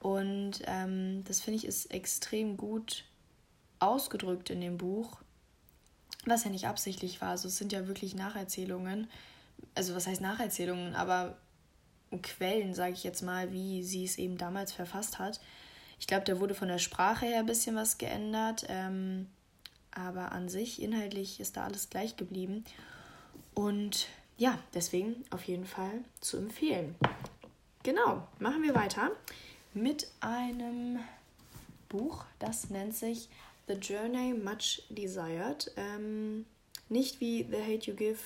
Und 0.00 0.62
ähm, 0.64 1.24
das 1.24 1.40
finde 1.40 1.58
ich 1.58 1.66
ist 1.66 1.86
extrem 1.86 2.56
gut 2.56 3.04
ausgedrückt 3.80 4.50
in 4.50 4.60
dem 4.60 4.78
Buch, 4.78 5.18
was 6.26 6.44
ja 6.44 6.50
nicht 6.50 6.66
absichtlich 6.66 7.20
war. 7.20 7.30
Also 7.30 7.48
es 7.48 7.56
sind 7.56 7.72
ja 7.72 7.86
wirklich 7.86 8.14
Nacherzählungen. 8.14 9.08
Also 9.74 9.94
was 9.94 10.06
heißt 10.06 10.20
Nacherzählungen, 10.20 10.94
aber 10.94 11.36
Quellen, 12.22 12.74
sage 12.74 12.92
ich 12.92 13.04
jetzt 13.04 13.22
mal, 13.22 13.52
wie 13.52 13.82
sie 13.82 14.04
es 14.04 14.18
eben 14.18 14.36
damals 14.36 14.72
verfasst 14.72 15.18
hat. 15.18 15.40
Ich 15.98 16.06
glaube, 16.06 16.24
da 16.24 16.40
wurde 16.40 16.54
von 16.54 16.68
der 16.68 16.78
Sprache 16.78 17.26
her 17.26 17.40
ein 17.40 17.46
bisschen 17.46 17.76
was 17.76 17.98
geändert, 17.98 18.64
ähm, 18.68 19.28
aber 19.92 20.32
an 20.32 20.48
sich 20.48 20.82
inhaltlich 20.82 21.40
ist 21.40 21.56
da 21.56 21.64
alles 21.64 21.90
gleich 21.90 22.16
geblieben. 22.16 22.64
Und 23.54 24.08
ja, 24.38 24.58
deswegen 24.74 25.24
auf 25.30 25.44
jeden 25.44 25.66
Fall 25.66 26.04
zu 26.20 26.38
empfehlen. 26.38 26.96
Genau, 27.82 28.26
machen 28.38 28.62
wir 28.62 28.74
weiter 28.74 29.10
mit 29.74 30.08
einem 30.20 30.98
Buch, 31.88 32.24
das 32.38 32.70
nennt 32.70 32.94
sich 32.94 33.28
The 33.70 33.76
Journey 33.76 34.34
Much 34.34 34.82
Desired. 34.88 35.70
Ähm, 35.76 36.44
nicht 36.88 37.20
wie 37.20 37.44
The 37.48 37.62
Hate 37.62 37.88
You 37.88 37.94
Give 37.94 38.18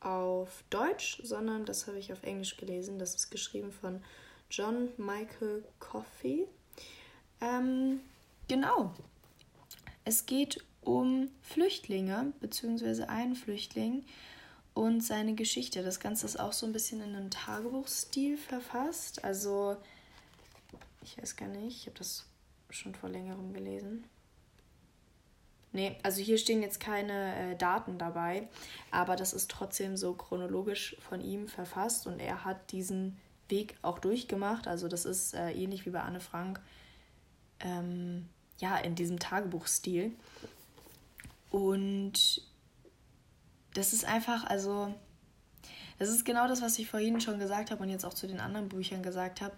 auf 0.00 0.64
Deutsch, 0.70 1.20
sondern 1.22 1.64
das 1.64 1.86
habe 1.86 2.00
ich 2.00 2.12
auf 2.12 2.24
Englisch 2.24 2.56
gelesen. 2.56 2.98
Das 2.98 3.14
ist 3.14 3.30
geschrieben 3.30 3.70
von 3.70 4.02
John 4.50 4.88
Michael 4.96 5.62
Coffey. 5.78 6.48
Ähm, 7.40 8.00
genau. 8.48 8.92
Es 10.04 10.26
geht 10.26 10.64
um 10.80 11.30
Flüchtlinge, 11.42 12.32
beziehungsweise 12.40 13.08
einen 13.08 13.36
Flüchtling 13.36 14.04
und 14.74 15.00
seine 15.00 15.36
Geschichte. 15.36 15.84
Das 15.84 16.00
Ganze 16.00 16.26
ist 16.26 16.40
auch 16.40 16.52
so 16.52 16.66
ein 16.66 16.72
bisschen 16.72 17.00
in 17.02 17.14
einem 17.14 17.30
Tagebuchstil 17.30 18.36
verfasst. 18.36 19.22
Also, 19.22 19.76
ich 21.04 21.18
weiß 21.18 21.36
gar 21.36 21.48
nicht, 21.48 21.76
ich 21.76 21.86
habe 21.86 21.98
das 21.98 22.24
schon 22.68 22.96
vor 22.96 23.10
längerem 23.10 23.52
gelesen. 23.52 24.04
Nee, 25.72 25.96
also 26.02 26.20
hier 26.20 26.36
stehen 26.36 26.62
jetzt 26.62 26.80
keine 26.80 27.52
äh, 27.52 27.56
Daten 27.56 27.96
dabei, 27.96 28.48
aber 28.90 29.14
das 29.14 29.32
ist 29.32 29.50
trotzdem 29.50 29.96
so 29.96 30.14
chronologisch 30.14 30.96
von 30.98 31.20
ihm 31.20 31.46
verfasst 31.46 32.08
und 32.08 32.18
er 32.18 32.44
hat 32.44 32.72
diesen 32.72 33.16
Weg 33.48 33.76
auch 33.82 34.00
durchgemacht. 34.00 34.66
Also 34.66 34.88
das 34.88 35.04
ist 35.04 35.34
äh, 35.34 35.52
ähnlich 35.52 35.86
wie 35.86 35.90
bei 35.90 36.00
Anne 36.00 36.20
Frank, 36.20 36.60
ähm, 37.60 38.28
ja, 38.58 38.78
in 38.78 38.96
diesem 38.96 39.20
Tagebuchstil. 39.20 40.12
Und 41.50 42.42
das 43.74 43.92
ist 43.92 44.04
einfach, 44.04 44.44
also, 44.44 44.92
das 45.98 46.08
ist 46.08 46.24
genau 46.24 46.48
das, 46.48 46.62
was 46.62 46.78
ich 46.78 46.88
vorhin 46.88 47.20
schon 47.20 47.38
gesagt 47.38 47.70
habe 47.70 47.82
und 47.82 47.90
jetzt 47.90 48.04
auch 48.04 48.14
zu 48.14 48.26
den 48.26 48.40
anderen 48.40 48.68
Büchern 48.68 49.02
gesagt 49.02 49.40
habe. 49.40 49.54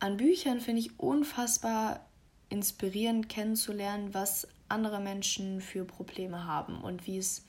An 0.00 0.16
Büchern 0.16 0.60
finde 0.60 0.80
ich 0.80 0.98
unfassbar 0.98 2.04
inspirierend 2.48 3.28
kennenzulernen, 3.28 4.14
was 4.14 4.48
andere 4.68 5.00
Menschen 5.00 5.60
für 5.60 5.84
Probleme 5.84 6.44
haben 6.44 6.80
und 6.80 7.06
wie 7.06 7.18
es, 7.18 7.44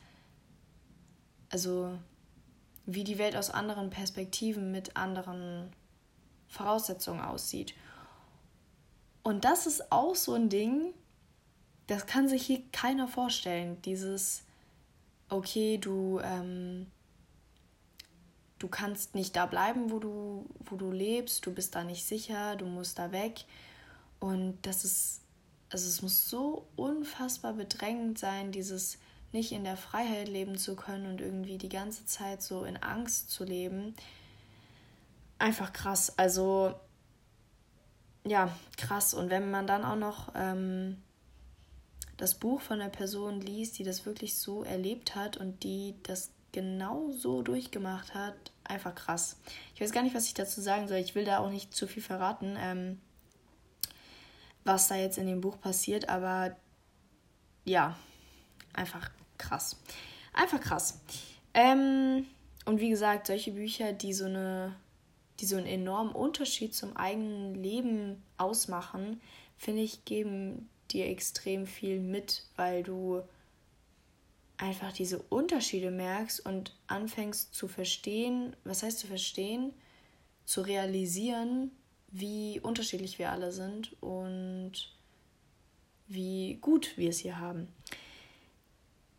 also 1.49 1.97
wie 2.86 3.03
die 3.03 3.17
Welt 3.17 3.36
aus 3.36 3.49
anderen 3.49 3.89
Perspektiven 3.89 4.71
mit 4.71 4.95
anderen 4.95 5.71
Voraussetzungen 6.47 7.21
aussieht. 7.21 7.73
Und 9.23 9.45
das 9.45 9.67
ist 9.67 9.91
auch 9.91 10.15
so 10.15 10.34
ein 10.34 10.49
Ding, 10.49 10.93
das 11.88 12.05
kann 12.05 12.27
sich 12.27 12.45
hier 12.45 12.62
keiner 12.71 13.08
vorstellen. 13.08 13.82
Dieses, 13.84 14.43
okay, 15.29 15.77
du, 15.77 16.19
ähm, 16.23 16.88
du 18.60 18.67
kannst 18.67 19.15
nicht 19.15 19.36
da 19.36 19.45
bleiben, 19.45 19.91
wo 19.91 19.99
du, 19.99 20.45
wo 20.65 20.75
du 20.75 20.91
lebst, 20.91 21.45
du 21.45 21.53
bist 21.53 21.75
da 21.75 21.84
nicht 21.84 22.05
sicher, 22.05 22.55
du 22.55 22.65
musst 22.65 22.99
da 22.99 23.12
weg. 23.12 23.45
Und 24.19 24.58
das 24.63 24.86
ist, 24.86 25.21
also 25.69 25.88
es 25.88 26.01
muss 26.01 26.29
so 26.29 26.67
unfassbar 26.75 27.53
bedrängend 27.53 28.17
sein, 28.17 28.51
dieses 28.51 28.97
nicht 29.32 29.51
in 29.51 29.63
der 29.63 29.77
Freiheit 29.77 30.27
leben 30.27 30.58
zu 30.58 30.75
können 30.75 31.05
und 31.05 31.21
irgendwie 31.21 31.58
die 31.58 31.69
ganze 31.69 32.05
Zeit 32.05 32.41
so 32.41 32.63
in 32.63 32.77
Angst 32.77 33.29
zu 33.29 33.43
leben. 33.43 33.95
Einfach 35.38 35.71
krass. 35.71 36.17
Also 36.17 36.73
ja, 38.25 38.55
krass. 38.77 39.13
Und 39.13 39.29
wenn 39.29 39.51
man 39.51 39.67
dann 39.67 39.86
auch 39.86 39.95
noch 39.95 40.34
ähm, 40.36 40.97
das 42.17 42.36
Buch 42.36 42.62
von 42.62 42.79
der 42.79 42.89
Person 42.89 43.39
liest, 43.39 43.77
die 43.77 43.84
das 43.84 44.05
wirklich 44.05 44.36
so 44.36 44.63
erlebt 44.63 45.15
hat 45.15 45.38
und 45.38 45.63
die 45.63 45.95
das 46.03 46.32
genau 46.51 47.12
so 47.12 47.43
durchgemacht 47.43 48.15
hat, 48.15 48.34
einfach 48.63 48.95
krass. 48.95 49.38
Ich 49.75 49.82
weiß 49.82 49.91
gar 49.91 50.01
nicht, 50.01 50.15
was 50.15 50.25
ich 50.25 50.34
dazu 50.34 50.62
sagen 50.62 50.88
soll. 50.88 50.97
Ich 50.97 51.13
will 51.13 51.25
da 51.25 51.38
auch 51.38 51.51
nicht 51.51 51.75
zu 51.75 51.88
viel 51.88 52.01
verraten, 52.01 52.58
ähm, 52.60 52.99
was 54.63 54.88
da 54.88 54.95
jetzt 54.95 55.17
in 55.17 55.28
dem 55.28 55.41
Buch 55.41 55.60
passiert, 55.60 56.10
aber 56.10 56.56
ja, 57.65 57.98
einfach 58.74 59.10
krass. 59.38 59.78
Einfach 60.34 60.62
krass. 60.62 61.00
Ähm, 61.54 62.26
und 62.65 62.80
wie 62.80 62.89
gesagt, 62.89 63.28
solche 63.28 63.52
Bücher, 63.52 63.93
die 63.93 64.13
so 64.13 64.26
eine, 64.26 64.76
die 65.39 65.45
so 65.45 65.58
einen 65.58 65.65
enormen 65.65 66.13
Unterschied 66.13 66.76
zum 66.76 66.95
eigenen 66.95 67.56
Leben 67.56 68.24
ausmachen, 68.38 69.22
finde 69.58 69.82
ich, 69.82 70.06
geben 70.06 70.69
dir 70.91 71.08
extrem 71.08 71.65
viel 71.65 72.00
mit, 72.00 72.43
weil 72.56 72.84
du 72.84 73.22
einfach 74.58 74.91
diese 74.91 75.19
Unterschiede 75.19 75.89
merkst 75.89 76.45
und 76.45 76.76
anfängst 76.88 77.54
zu 77.54 77.67
verstehen, 77.67 78.56
was 78.63 78.84
heißt 78.84 79.00
zu 79.00 79.08
verstehen, 79.08 79.74
zu 80.45 80.62
realisieren, 80.62 81.72
wie 82.12 82.60
unterschiedlich 82.60 83.19
wir 83.19 83.32
alle 83.32 83.52
sind 83.52 83.95
und 84.02 84.72
wie 86.08 86.56
gut 86.62 86.98
wir 86.98 87.10
es 87.10 87.19
hier 87.19 87.39
haben. 87.39 87.67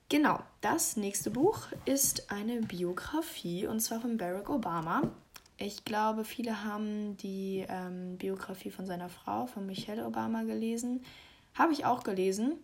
Genau, 0.09 0.41
das 0.61 0.97
nächste 0.97 1.31
Buch 1.31 1.69
ist 1.85 2.33
eine 2.33 2.63
Biografie 2.63 3.67
und 3.67 3.79
zwar 3.81 4.01
von 4.01 4.17
Barack 4.17 4.51
Obama. 4.51 5.03
Ich 5.57 5.85
glaube, 5.85 6.25
viele 6.25 6.65
haben 6.65 7.17
die 7.19 7.65
ähm, 7.69 8.17
Biografie 8.19 8.71
von 8.71 8.87
seiner 8.87 9.09
Frau, 9.09 9.47
von 9.47 9.67
Michelle 9.67 10.05
Obama, 10.05 10.43
gelesen. 10.43 11.05
Habe 11.55 11.73
ich 11.75 11.85
auch 11.85 12.03
gelesen. 12.03 12.55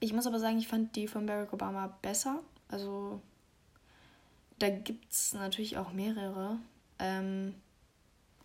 Ich 0.00 0.12
muss 0.12 0.26
aber 0.26 0.40
sagen, 0.40 0.58
ich 0.58 0.66
fand 0.66 0.96
die 0.96 1.06
von 1.06 1.26
Barack 1.26 1.52
Obama 1.52 1.96
besser. 2.02 2.42
Also 2.68 3.20
da 4.58 4.68
gibt 4.68 5.12
es 5.12 5.32
natürlich 5.32 5.76
auch 5.78 5.92
mehrere. 5.92 6.58
Ähm, 6.98 7.54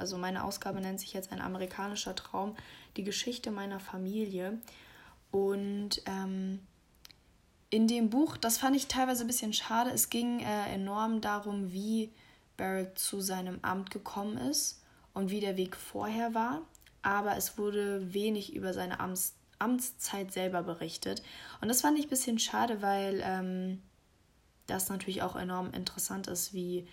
also 0.01 0.17
meine 0.17 0.43
Ausgabe 0.43 0.81
nennt 0.81 0.99
sich 0.99 1.13
jetzt 1.13 1.31
ein 1.31 1.39
amerikanischer 1.39 2.15
Traum, 2.15 2.57
die 2.97 3.03
Geschichte 3.03 3.51
meiner 3.51 3.79
Familie. 3.79 4.59
Und 5.31 6.01
ähm, 6.07 6.59
in 7.69 7.87
dem 7.87 8.09
Buch, 8.09 8.35
das 8.35 8.57
fand 8.57 8.75
ich 8.75 8.87
teilweise 8.87 9.23
ein 9.23 9.27
bisschen 9.27 9.53
schade, 9.53 9.91
es 9.91 10.09
ging 10.09 10.41
äh, 10.41 10.73
enorm 10.73 11.21
darum, 11.21 11.71
wie 11.71 12.11
Barrett 12.57 12.99
zu 12.99 13.21
seinem 13.21 13.59
Amt 13.61 13.91
gekommen 13.91 14.37
ist 14.37 14.81
und 15.13 15.29
wie 15.29 15.39
der 15.39 15.55
Weg 15.55 15.77
vorher 15.77 16.33
war, 16.33 16.63
aber 17.01 17.37
es 17.37 17.57
wurde 17.57 18.13
wenig 18.13 18.53
über 18.53 18.73
seine 18.73 18.99
Amts 18.99 19.35
Amtszeit 19.59 20.31
selber 20.31 20.63
berichtet. 20.63 21.21
Und 21.61 21.67
das 21.67 21.81
fand 21.81 21.99
ich 21.99 22.07
ein 22.07 22.09
bisschen 22.09 22.39
schade, 22.39 22.81
weil 22.81 23.21
ähm, 23.23 23.79
das 24.65 24.89
natürlich 24.89 25.21
auch 25.21 25.35
enorm 25.35 25.71
interessant 25.71 26.25
ist, 26.25 26.51
wie 26.51 26.87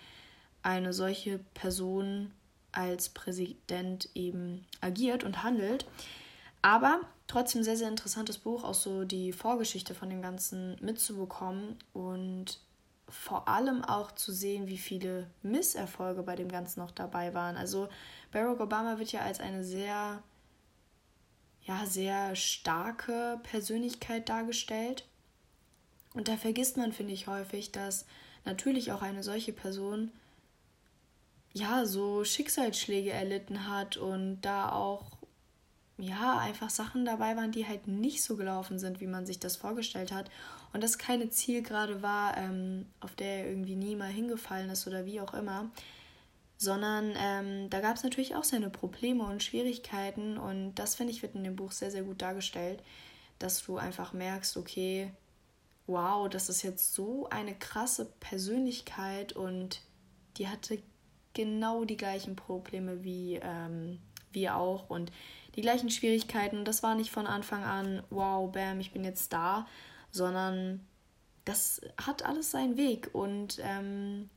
eine 0.61 0.93
solche 0.93 1.39
Person 1.55 2.31
als 2.71 3.09
Präsident 3.09 4.09
eben 4.13 4.65
agiert 4.81 5.23
und 5.23 5.43
handelt. 5.43 5.85
Aber 6.61 7.01
trotzdem 7.27 7.63
sehr, 7.63 7.77
sehr 7.77 7.87
interessantes 7.87 8.37
Buch, 8.37 8.63
auch 8.63 8.73
so 8.73 9.05
die 9.05 9.31
Vorgeschichte 9.31 9.95
von 9.95 10.09
dem 10.09 10.21
Ganzen 10.21 10.77
mitzubekommen 10.81 11.77
und 11.93 12.59
vor 13.07 13.47
allem 13.47 13.83
auch 13.83 14.11
zu 14.11 14.31
sehen, 14.31 14.67
wie 14.67 14.77
viele 14.77 15.29
Misserfolge 15.41 16.23
bei 16.23 16.35
dem 16.35 16.49
Ganzen 16.49 16.79
noch 16.79 16.91
dabei 16.91 17.33
waren. 17.33 17.57
Also 17.57 17.89
Barack 18.31 18.59
Obama 18.59 18.99
wird 18.99 19.11
ja 19.11 19.21
als 19.21 19.39
eine 19.39 19.63
sehr, 19.63 20.21
ja, 21.63 21.85
sehr 21.85 22.35
starke 22.35 23.39
Persönlichkeit 23.43 24.29
dargestellt. 24.29 25.05
Und 26.13 26.27
da 26.27 26.37
vergisst 26.37 26.77
man, 26.77 26.91
finde 26.91 27.13
ich, 27.13 27.27
häufig, 27.27 27.71
dass 27.71 28.05
natürlich 28.45 28.91
auch 28.91 29.01
eine 29.01 29.23
solche 29.23 29.53
Person 29.53 30.11
ja 31.53 31.85
so 31.85 32.23
Schicksalsschläge 32.23 33.11
erlitten 33.11 33.67
hat 33.67 33.97
und 33.97 34.41
da 34.41 34.71
auch 34.71 35.19
ja, 35.99 36.37
einfach 36.37 36.69
Sachen 36.69 37.03
dabei 37.03 37.35
waren, 37.35 37.51
die 37.51 37.67
halt 37.67 37.87
nicht 37.87 38.23
so 38.23 38.37
gelaufen 38.37 38.79
sind, 38.79 39.01
wie 39.01 39.07
man 39.07 39.25
sich 39.25 39.39
das 39.39 39.57
vorgestellt 39.57 40.11
hat. 40.11 40.31
Und 40.71 40.81
das 40.81 40.97
keine 40.97 41.29
Zielgerade 41.29 42.01
war, 42.01 42.37
ähm, 42.37 42.85
auf 43.01 43.15
der 43.15 43.39
er 43.39 43.49
irgendwie 43.49 43.75
nie 43.75 43.95
mal 43.95 44.09
hingefallen 44.09 44.69
ist 44.69 44.87
oder 44.87 45.05
wie 45.05 45.19
auch 45.19 45.33
immer. 45.33 45.69
Sondern 46.57 47.13
ähm, 47.17 47.69
da 47.69 47.81
gab 47.81 47.97
es 47.97 48.03
natürlich 48.03 48.35
auch 48.35 48.43
seine 48.43 48.69
Probleme 48.69 49.25
und 49.25 49.43
Schwierigkeiten. 49.43 50.37
Und 50.37 50.75
das, 50.75 50.95
finde 50.95 51.11
ich, 51.11 51.21
wird 51.21 51.35
in 51.35 51.43
dem 51.43 51.55
Buch 51.55 51.71
sehr, 51.71 51.91
sehr 51.91 52.03
gut 52.03 52.21
dargestellt, 52.21 52.81
dass 53.37 53.63
du 53.65 53.77
einfach 53.77 54.13
merkst, 54.13 54.55
okay, 54.55 55.11
wow, 55.85 56.29
das 56.29 56.47
ist 56.47 56.61
jetzt 56.61 56.93
so 56.93 57.27
eine 57.29 57.55
krasse 57.55 58.05
Persönlichkeit 58.19 59.33
und 59.33 59.81
die 60.37 60.47
hatte 60.47 60.81
genau 61.39 61.85
die 61.85 61.95
gleichen 61.95 62.35
Probleme 62.35 63.05
wie 63.05 63.39
ähm, 63.41 63.99
wir 64.33 64.57
auch. 64.57 64.89
Und 64.89 65.09
die 65.55 65.61
gleichen 65.61 65.89
Schwierigkeiten. 65.89 66.65
Das 66.65 66.83
war 66.83 66.95
nicht 66.95 67.11
von 67.11 67.27
Anfang 67.27 67.63
an, 67.63 68.03
wow, 68.09 68.51
bam, 68.51 68.81
ich 68.81 68.91
bin 68.91 69.05
jetzt 69.05 69.31
da, 69.31 69.65
sondern 70.11 70.85
das 71.45 71.81
hat 71.97 72.25
alles 72.25 72.51
seinen 72.51 72.75
Weg 72.75 73.09
und 73.13 73.59
ähm, 73.61 74.29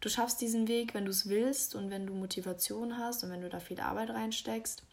du 0.00 0.08
schaffst 0.08 0.40
diesen 0.40 0.68
Weg, 0.68 0.94
wenn 0.94 1.04
du 1.04 1.10
es 1.10 1.28
willst 1.28 1.74
und 1.74 1.90
wenn 1.90 2.06
du 2.06 2.14
Motivation 2.14 2.96
hast 2.96 3.24
und 3.24 3.30
wenn 3.30 3.42
du 3.42 3.48
da 3.48 3.58
viel 3.58 3.80
Arbeit 3.80 4.10
reinsteckst. 4.10 4.84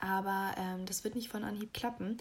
Aber 0.00 0.54
ähm, 0.56 0.86
das 0.86 1.04
wird 1.04 1.14
nicht 1.14 1.28
von 1.28 1.44
Anhieb 1.44 1.74
klappen 1.74 2.16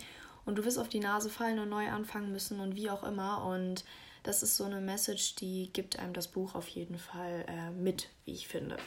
und 0.48 0.58
du 0.58 0.66
wirst 0.66 0.80
auf 0.80 0.90
die 0.90 1.02
Nase 1.02 1.30
fallen 1.30 1.60
und 1.60 1.70
neu 1.70 1.90
anfangen 1.90 2.32
müssen 2.32 2.60
und 2.62 2.76
wie 2.76 2.90
auch 2.90 3.04
immer. 3.04 3.46
Und 3.46 3.84
das 4.24 4.42
ist 4.42 4.56
so 4.56 4.64
eine 4.64 4.82
Message, 4.82 5.36
die 5.36 5.70
gibt 5.74 6.00
einem 6.00 6.14
das 6.14 6.30
Buch 6.30 6.56
auf 6.56 6.68
jeden 6.70 6.98
Fall 6.98 7.46
äh, 7.48 7.70
mit, 7.72 8.10
wie 8.26 8.34
ich 8.34 8.48
finde. 8.48 8.78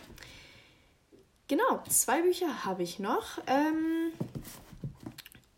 Genau, 1.48 1.82
zwei 1.88 2.22
Bücher 2.22 2.64
habe 2.64 2.82
ich 2.82 2.98
noch. 2.98 3.38
Ähm, 3.46 4.12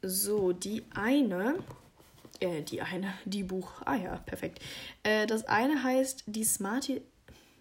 so, 0.03 0.53
die 0.53 0.85
eine, 0.93 1.55
äh, 2.41 2.63
die 2.63 2.83
eine, 2.83 3.15
die 3.25 3.45
Buch, 3.45 3.71
ah 3.85 3.95
ja, 3.95 4.17
perfekt. 4.17 4.61
Äh, 5.05 5.27
das 5.27 5.45
eine 5.45 5.85
heißt 5.85 6.25
Die 6.27 6.45
smarte, 6.45 7.01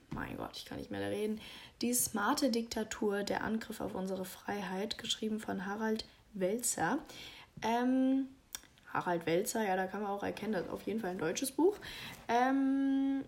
mein 0.09 0.35
Gott, 0.37 0.57
ich 0.57 0.65
kann 0.65 0.79
nicht 0.79 0.89
mehr 0.89 1.11
reden. 1.11 1.39
Die 1.83 1.93
smarte 1.93 2.49
Diktatur, 2.49 3.21
der 3.21 3.43
Angriff 3.43 3.81
auf 3.81 3.93
unsere 3.93 4.25
Freiheit, 4.25 4.97
geschrieben 4.97 5.39
von 5.39 5.67
Harald 5.67 6.05
Welzer. 6.33 6.97
Ähm, 7.61 8.27
Harald 8.87 9.25
Welzer, 9.25 9.65
ja, 9.65 9.75
da 9.75 9.87
kann 9.87 10.01
man 10.01 10.11
auch 10.11 10.23
erkennen, 10.23 10.53
das 10.53 10.63
ist 10.63 10.71
auf 10.71 10.83
jeden 10.83 10.99
Fall 10.99 11.11
ein 11.11 11.17
deutsches 11.17 11.51
Buch. 11.51 11.77
Ähm, 12.27 13.23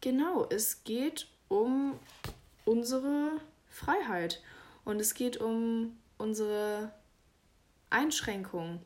genau, 0.00 0.46
es 0.48 0.84
geht 0.84 1.28
um 1.48 1.98
unsere 2.64 3.32
Freiheit. 3.68 4.42
Und 4.84 5.00
es 5.00 5.14
geht 5.14 5.36
um 5.36 5.98
unsere 6.16 6.90
Einschränkungen 7.90 8.80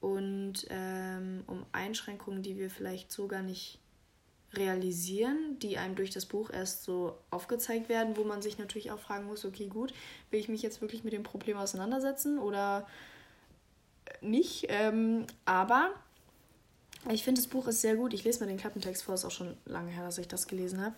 und 0.00 0.66
ähm, 0.68 1.44
um 1.46 1.64
Einschränkungen, 1.72 2.42
die 2.42 2.58
wir 2.58 2.70
vielleicht 2.70 3.12
so 3.12 3.28
gar 3.28 3.42
nicht 3.42 3.78
realisieren, 4.52 5.58
die 5.60 5.78
einem 5.78 5.96
durch 5.96 6.10
das 6.10 6.26
Buch 6.26 6.50
erst 6.50 6.84
so 6.84 7.18
aufgezeigt 7.30 7.88
werden, 7.88 8.16
wo 8.16 8.24
man 8.24 8.42
sich 8.42 8.58
natürlich 8.58 8.90
auch 8.90 8.98
fragen 8.98 9.26
muss, 9.26 9.44
okay, 9.44 9.68
gut, 9.68 9.92
will 10.30 10.40
ich 10.40 10.48
mich 10.48 10.62
jetzt 10.62 10.80
wirklich 10.80 11.04
mit 11.04 11.12
dem 11.12 11.22
Problem 11.22 11.56
auseinandersetzen 11.56 12.38
oder 12.38 12.86
nicht? 14.20 14.66
Ähm, 14.68 15.26
aber 15.44 15.90
ich 17.10 17.24
finde, 17.24 17.40
das 17.40 17.48
Buch 17.48 17.66
ist 17.68 17.80
sehr 17.80 17.96
gut. 17.96 18.14
Ich 18.14 18.24
lese 18.24 18.40
mal 18.40 18.46
den 18.46 18.58
Klappentext 18.58 19.02
vor, 19.02 19.14
ist 19.14 19.24
auch 19.24 19.30
schon 19.30 19.56
lange 19.64 19.90
her, 19.90 20.04
dass 20.04 20.18
ich 20.18 20.28
das 20.28 20.46
gelesen 20.46 20.80
habe. 20.80 20.94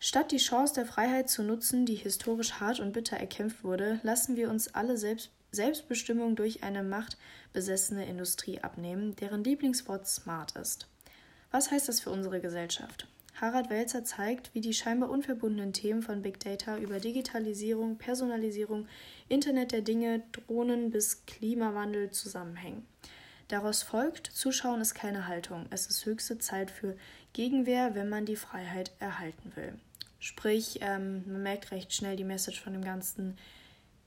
Statt 0.00 0.32
die 0.32 0.38
Chance 0.38 0.74
der 0.74 0.86
Freiheit 0.86 1.30
zu 1.30 1.42
nutzen, 1.42 1.86
die 1.86 1.94
historisch 1.94 2.54
hart 2.54 2.80
und 2.80 2.92
bitter 2.92 3.16
erkämpft 3.16 3.64
wurde, 3.64 4.00
lassen 4.02 4.36
wir 4.36 4.50
uns 4.50 4.74
alle 4.74 4.98
Selbst 4.98 5.30
Selbstbestimmung 5.54 6.36
durch 6.36 6.62
eine 6.62 6.82
machtbesessene 6.82 8.06
Industrie 8.06 8.60
abnehmen, 8.60 9.16
deren 9.16 9.44
Lieblingswort 9.44 10.06
smart 10.06 10.56
ist. 10.56 10.88
Was 11.50 11.70
heißt 11.70 11.88
das 11.88 12.00
für 12.00 12.10
unsere 12.10 12.40
Gesellschaft? 12.40 13.06
Harald 13.40 13.68
Welzer 13.68 14.04
zeigt, 14.04 14.54
wie 14.54 14.60
die 14.60 14.74
scheinbar 14.74 15.10
unverbundenen 15.10 15.72
Themen 15.72 16.02
von 16.02 16.22
Big 16.22 16.40
Data 16.40 16.78
über 16.78 17.00
Digitalisierung, 17.00 17.98
Personalisierung, 17.98 18.86
Internet 19.28 19.72
der 19.72 19.82
Dinge, 19.82 20.22
Drohnen 20.32 20.90
bis 20.90 21.26
Klimawandel 21.26 22.10
zusammenhängen. 22.10 22.86
Daraus 23.48 23.82
folgt, 23.82 24.26
Zuschauen 24.28 24.80
ist 24.80 24.94
keine 24.94 25.26
Haltung, 25.26 25.66
es 25.70 25.86
ist 25.86 26.06
höchste 26.06 26.38
Zeit 26.38 26.70
für 26.70 26.96
Gegenwehr, 27.32 27.94
wenn 27.94 28.08
man 28.08 28.24
die 28.24 28.36
Freiheit 28.36 28.92
erhalten 29.00 29.52
will. 29.54 29.74
Sprich, 30.18 30.78
ähm, 30.80 31.24
man 31.26 31.42
merkt 31.42 31.70
recht 31.70 31.92
schnell, 31.92 32.16
die 32.16 32.24
Message 32.24 32.62
von 32.62 32.72
dem 32.72 32.84
Ganzen 32.84 33.36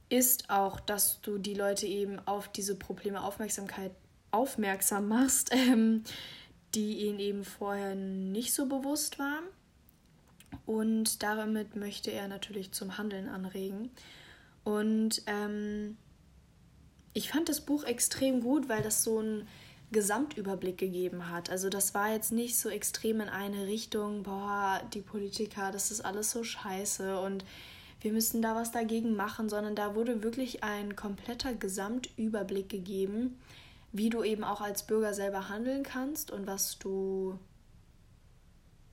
ist 0.09 0.49
auch, 0.49 0.79
dass 0.79 1.21
du 1.21 1.37
die 1.37 1.53
Leute 1.53 1.85
eben 1.85 2.19
auf 2.25 2.47
diese 2.47 2.75
Probleme 2.75 3.21
Aufmerksamkeit 3.21 3.91
aufmerksam 4.31 5.07
machst, 5.07 5.49
ähm, 5.53 6.03
die 6.75 7.05
ihnen 7.05 7.19
eben 7.19 7.43
vorher 7.43 7.95
nicht 7.95 8.53
so 8.53 8.67
bewusst 8.67 9.19
waren. 9.19 9.45
Und 10.65 11.23
damit 11.23 11.75
möchte 11.75 12.11
er 12.11 12.27
natürlich 12.27 12.71
zum 12.71 12.97
Handeln 12.97 13.29
anregen. 13.29 13.91
Und 14.63 15.21
ähm, 15.27 15.97
ich 17.13 17.29
fand 17.29 17.49
das 17.49 17.61
Buch 17.61 17.83
extrem 17.83 18.41
gut, 18.41 18.69
weil 18.69 18.81
das 18.81 19.03
so 19.03 19.19
einen 19.19 19.47
Gesamtüberblick 19.91 20.77
gegeben 20.77 21.29
hat. 21.29 21.49
Also 21.49 21.69
das 21.69 21.93
war 21.93 22.11
jetzt 22.11 22.31
nicht 22.31 22.57
so 22.57 22.69
extrem 22.69 23.21
in 23.21 23.29
eine 23.29 23.67
Richtung, 23.67 24.23
boah, 24.23 24.81
die 24.93 25.01
Politiker, 25.01 25.71
das 25.71 25.91
ist 25.91 26.01
alles 26.01 26.31
so 26.31 26.43
scheiße 26.43 27.19
und 27.19 27.45
wir 28.01 28.11
müssen 28.11 28.41
da 28.41 28.55
was 28.55 28.71
dagegen 28.71 29.15
machen, 29.15 29.49
sondern 29.49 29.75
da 29.75 29.95
wurde 29.95 30.21
wirklich 30.21 30.63
ein 30.63 30.95
kompletter 30.95 31.53
Gesamtüberblick 31.53 32.69
gegeben, 32.69 33.39
wie 33.91 34.09
du 34.09 34.23
eben 34.23 34.43
auch 34.43 34.61
als 34.61 34.85
Bürger 34.85 35.13
selber 35.13 35.49
handeln 35.49 35.83
kannst 35.83 36.31
und 36.31 36.47
was 36.47 36.77
du 36.79 37.39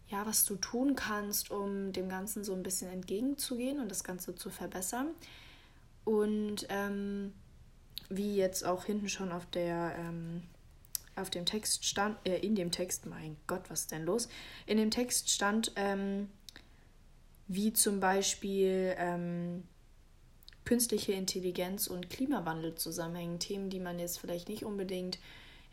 ja, 0.09 0.27
was 0.27 0.45
du 0.45 0.57
tun 0.57 0.95
kannst, 0.97 1.51
um 1.51 1.93
dem 1.93 2.09
Ganzen 2.09 2.45
so 2.45 2.53
ein 2.53 2.63
bisschen 2.63 2.91
entgegenzugehen 2.91 3.81
und 3.81 3.91
das 3.91 4.05
Ganze 4.05 4.35
zu 4.35 4.51
verbessern. 4.51 5.09
Und 6.05 6.67
ähm, 6.69 7.33
wie 8.11 8.37
jetzt 8.37 8.65
auch 8.65 8.85
hinten 8.85 9.09
schon 9.09 9.33
auf 9.33 9.47
der 9.47 9.95
ähm, 9.99 10.43
auf 11.17 11.31
dem 11.31 11.47
Text 11.47 11.85
stand, 11.85 12.19
äh, 12.27 12.39
in 12.39 12.55
dem 12.55 12.71
Text, 12.71 13.07
mein 13.07 13.37
Gott, 13.47 13.71
was 13.71 13.83
ist 13.83 13.93
denn 13.93 14.05
los? 14.05 14.29
In 14.67 14.77
dem 14.77 14.91
Text 14.91 15.31
stand, 15.31 15.73
ähm, 15.77 16.29
wie 17.47 17.73
zum 17.73 18.01
Beispiel 18.01 18.95
ähm, 18.99 19.65
künstliche 20.65 21.13
Intelligenz 21.13 21.87
und 21.87 22.11
Klimawandel 22.11 22.75
zusammenhängen. 22.75 23.39
Themen, 23.39 23.71
die 23.71 23.81
man 23.81 23.99
jetzt 23.99 24.19
vielleicht 24.19 24.49
nicht 24.49 24.65
unbedingt 24.65 25.19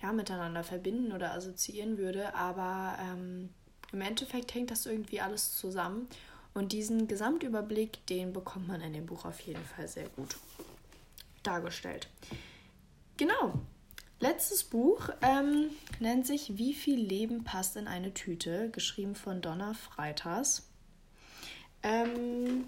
ja, 0.02 0.12
miteinander 0.12 0.64
verbinden 0.64 1.12
oder 1.12 1.34
assoziieren 1.34 1.98
würde, 1.98 2.34
aber 2.36 2.98
ähm, 3.00 3.50
im 3.92 4.02
Endeffekt 4.02 4.54
hängt 4.54 4.72
das 4.72 4.86
irgendwie 4.86 5.22
alles 5.22 5.56
zusammen. 5.56 6.08
Und 6.54 6.74
diesen 6.74 7.08
Gesamtüberblick, 7.08 8.06
den 8.08 8.34
bekommt 8.34 8.68
man 8.68 8.82
in 8.82 8.94
dem 8.94 9.06
Buch 9.06 9.26
auf 9.26 9.40
jeden 9.42 9.64
Fall 9.64 9.88
sehr 9.88 10.10
gut 10.10 10.36
dargestellt. 11.44 12.10
Genau. 13.18 13.54
Letztes 14.20 14.64
Buch 14.64 15.10
ähm, 15.22 15.70
nennt 16.00 16.28
sich 16.28 16.58
Wie 16.58 16.74
viel 16.74 17.00
Leben 17.00 17.44
passt 17.44 17.76
in 17.76 17.88
eine 17.88 18.14
Tüte, 18.14 18.70
geschrieben 18.70 19.16
von 19.16 19.42
Donna 19.42 19.74
Freitas. 19.74 20.68
Ähm, 21.82 22.66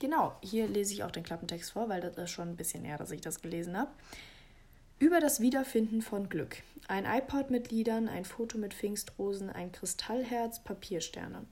genau, 0.00 0.36
hier 0.42 0.66
lese 0.66 0.92
ich 0.92 1.04
auch 1.04 1.12
den 1.12 1.22
Klappentext 1.22 1.70
vor, 1.70 1.88
weil 1.88 2.00
das 2.00 2.16
ist 2.16 2.30
schon 2.30 2.48
ein 2.48 2.56
bisschen 2.56 2.82
näher, 2.82 2.98
dass 2.98 3.12
ich 3.12 3.20
das 3.20 3.40
gelesen 3.40 3.78
habe. 3.78 3.92
Über 4.98 5.20
das 5.20 5.40
Wiederfinden 5.40 6.02
von 6.02 6.28
Glück. 6.28 6.56
Ein 6.88 7.06
iPod 7.06 7.50
mit 7.50 7.70
Liedern, 7.70 8.08
ein 8.08 8.24
Foto 8.24 8.58
mit 8.58 8.74
Pfingstrosen, 8.74 9.48
ein 9.48 9.70
Kristallherz, 9.70 10.64
Papiersterne. 10.64 11.46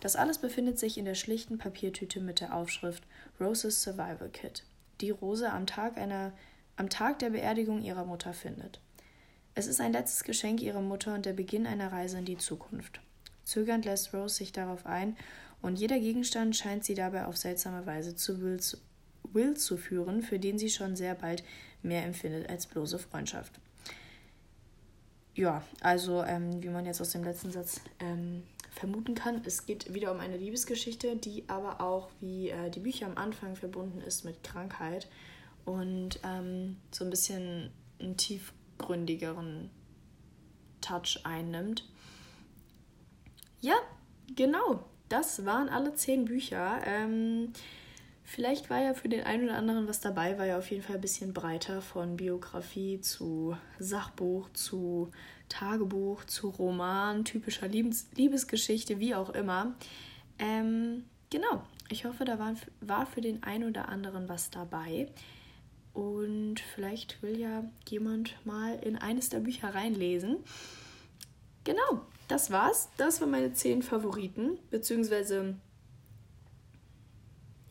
Das 0.00 0.16
alles 0.16 0.38
befindet 0.38 0.78
sich 0.78 0.96
in 0.96 1.04
der 1.04 1.14
schlichten 1.14 1.58
Papiertüte 1.58 2.20
mit 2.20 2.40
der 2.40 2.54
Aufschrift 2.54 3.04
Roses 3.38 3.82
Survival 3.82 4.30
Kit, 4.30 4.64
die 5.00 5.10
Rose 5.10 5.50
am 5.52 5.66
Tag, 5.66 5.98
einer, 5.98 6.32
am 6.76 6.88
Tag 6.88 7.18
der 7.18 7.30
Beerdigung 7.30 7.82
ihrer 7.82 8.06
Mutter 8.06 8.32
findet. 8.32 8.80
Es 9.54 9.66
ist 9.66 9.80
ein 9.80 9.92
letztes 9.92 10.24
Geschenk 10.24 10.62
ihrer 10.62 10.80
Mutter 10.80 11.14
und 11.14 11.26
der 11.26 11.34
Beginn 11.34 11.66
einer 11.66 11.92
Reise 11.92 12.18
in 12.18 12.24
die 12.24 12.38
Zukunft. 12.38 13.00
Zögernd 13.44 13.84
lässt 13.84 14.14
Rose 14.14 14.36
sich 14.36 14.52
darauf 14.52 14.86
ein 14.86 15.16
und 15.62 15.78
jeder 15.78 15.98
Gegenstand 15.98 16.56
scheint 16.56 16.84
sie 16.84 16.94
dabei 16.94 17.26
auf 17.26 17.36
seltsame 17.36 17.86
Weise 17.86 18.14
zu 18.14 18.40
Will, 18.40 18.60
zu 18.60 18.78
Will 19.32 19.56
zu 19.56 19.76
führen, 19.76 20.22
für 20.22 20.38
den 20.38 20.58
sie 20.58 20.70
schon 20.70 20.96
sehr 20.96 21.14
bald 21.14 21.44
mehr 21.82 22.04
empfindet 22.04 22.48
als 22.48 22.66
bloße 22.66 22.98
Freundschaft. 22.98 23.60
Ja, 25.34 25.62
also 25.80 26.22
ähm, 26.24 26.62
wie 26.62 26.68
man 26.68 26.86
jetzt 26.86 27.00
aus 27.00 27.10
dem 27.10 27.24
letzten 27.24 27.50
Satz 27.50 27.80
ähm, 28.00 28.42
vermuten 28.72 29.14
kann, 29.14 29.42
es 29.44 29.66
geht 29.66 29.94
wieder 29.94 30.12
um 30.12 30.20
eine 30.20 30.36
Liebesgeschichte, 30.36 31.16
die 31.16 31.44
aber 31.48 31.80
auch 31.80 32.08
wie 32.20 32.50
äh, 32.50 32.70
die 32.70 32.80
Bücher 32.80 33.06
am 33.06 33.16
Anfang 33.16 33.56
verbunden 33.56 34.00
ist 34.00 34.24
mit 34.24 34.42
Krankheit 34.42 35.08
und 35.64 36.18
ähm, 36.24 36.76
so 36.90 37.04
ein 37.04 37.10
bisschen 37.10 37.70
einen 38.00 38.16
tiefgründigeren 38.16 39.70
Touch 40.80 41.20
einnimmt. 41.24 41.88
Ja, 43.60 43.74
genau 44.34 44.84
das 45.10 45.44
waren 45.44 45.68
alle 45.68 45.94
zehn 45.94 46.24
Bücher. 46.24 46.80
Ähm, 46.86 47.52
vielleicht 48.24 48.70
war 48.70 48.80
ja 48.80 48.94
für 48.94 49.08
den 49.08 49.24
einen 49.24 49.44
oder 49.44 49.56
anderen 49.56 49.86
was 49.86 50.00
dabei, 50.00 50.38
war 50.38 50.46
ja 50.46 50.56
auf 50.56 50.70
jeden 50.70 50.82
Fall 50.82 50.94
ein 50.94 51.00
bisschen 51.02 51.34
breiter 51.34 51.82
von 51.82 52.16
Biografie 52.16 53.00
zu 53.00 53.56
Sachbuch, 53.78 54.48
zu 54.54 55.10
Tagebuch, 55.48 56.24
zu 56.24 56.48
Roman, 56.48 57.24
typischer 57.24 57.68
Liebes 57.68 58.08
Liebesgeschichte, 58.14 59.00
wie 59.00 59.14
auch 59.14 59.30
immer. 59.30 59.74
Ähm, 60.38 61.04
genau, 61.28 61.62
ich 61.90 62.04
hoffe, 62.04 62.24
da 62.24 62.38
war, 62.38 62.54
war 62.80 63.04
für 63.04 63.20
den 63.20 63.42
einen 63.42 63.68
oder 63.68 63.88
anderen 63.88 64.28
was 64.28 64.50
dabei. 64.50 65.08
Und 65.92 66.60
vielleicht 66.60 67.20
will 67.20 67.36
ja 67.36 67.64
jemand 67.88 68.34
mal 68.46 68.78
in 68.78 68.96
eines 68.96 69.28
der 69.28 69.40
Bücher 69.40 69.74
reinlesen. 69.74 70.36
Genau, 71.64 72.06
das 72.30 72.50
war's. 72.50 72.90
Das 72.96 73.20
waren 73.20 73.30
meine 73.30 73.52
zehn 73.52 73.82
Favoriten. 73.82 74.58
Beziehungsweise. 74.70 75.56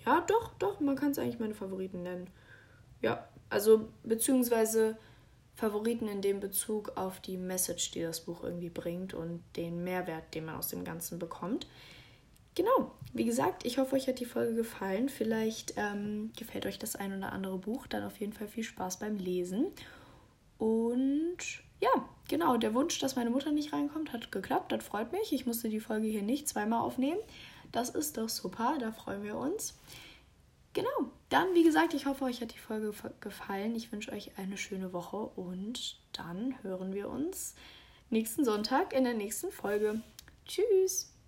Ja, 0.05 0.21
doch, 0.21 0.53
doch, 0.55 0.79
man 0.79 0.95
kann 0.95 1.11
es 1.11 1.19
eigentlich 1.19 1.39
meine 1.39 1.53
Favoriten 1.53 2.03
nennen. 2.03 2.29
Ja, 3.01 3.27
also 3.49 3.89
beziehungsweise 4.03 4.97
Favoriten 5.55 6.07
in 6.07 6.21
dem 6.21 6.39
Bezug 6.39 6.93
auf 6.95 7.19
die 7.19 7.37
Message, 7.37 7.91
die 7.91 8.01
das 8.01 8.21
Buch 8.21 8.43
irgendwie 8.43 8.69
bringt 8.69 9.13
und 9.13 9.43
den 9.57 9.83
Mehrwert, 9.83 10.33
den 10.33 10.45
man 10.45 10.55
aus 10.55 10.69
dem 10.69 10.83
Ganzen 10.83 11.19
bekommt. 11.19 11.67
Genau, 12.55 12.91
wie 13.13 13.25
gesagt, 13.25 13.65
ich 13.65 13.77
hoffe, 13.77 13.95
euch 13.95 14.07
hat 14.07 14.19
die 14.19 14.25
Folge 14.25 14.55
gefallen. 14.55 15.09
Vielleicht 15.09 15.73
ähm, 15.77 16.31
gefällt 16.37 16.65
euch 16.65 16.79
das 16.79 16.95
ein 16.95 17.17
oder 17.17 17.31
andere 17.31 17.57
Buch. 17.57 17.87
Dann 17.87 18.03
auf 18.03 18.19
jeden 18.19 18.33
Fall 18.33 18.47
viel 18.47 18.63
Spaß 18.63 18.99
beim 18.99 19.17
Lesen. 19.17 19.67
Und 20.57 21.37
ja, 21.81 21.89
genau, 22.27 22.57
der 22.57 22.73
Wunsch, 22.73 22.99
dass 22.99 23.15
meine 23.15 23.29
Mutter 23.29 23.51
nicht 23.51 23.73
reinkommt, 23.73 24.11
hat 24.11 24.31
geklappt. 24.31 24.71
Das 24.71 24.83
freut 24.83 25.11
mich. 25.11 25.31
Ich 25.33 25.45
musste 25.45 25.69
die 25.69 25.79
Folge 25.79 26.07
hier 26.07 26.23
nicht 26.23 26.47
zweimal 26.47 26.81
aufnehmen. 26.81 27.19
Das 27.71 27.89
ist 27.89 28.17
doch 28.17 28.29
super, 28.29 28.77
da 28.79 28.91
freuen 28.91 29.23
wir 29.23 29.37
uns. 29.37 29.77
Genau, 30.73 31.11
dann 31.29 31.53
wie 31.55 31.63
gesagt, 31.63 31.93
ich 31.93 32.05
hoffe, 32.05 32.25
euch 32.25 32.41
hat 32.41 32.53
die 32.53 32.59
Folge 32.59 32.93
gefallen. 33.21 33.75
Ich 33.75 33.91
wünsche 33.91 34.11
euch 34.11 34.37
eine 34.37 34.57
schöne 34.57 34.93
Woche 34.93 35.17
und 35.17 35.97
dann 36.13 36.55
hören 36.63 36.93
wir 36.93 37.09
uns 37.09 37.55
nächsten 38.09 38.45
Sonntag 38.45 38.93
in 38.93 39.03
der 39.03 39.13
nächsten 39.13 39.51
Folge. 39.51 40.01
Tschüss! 40.45 41.18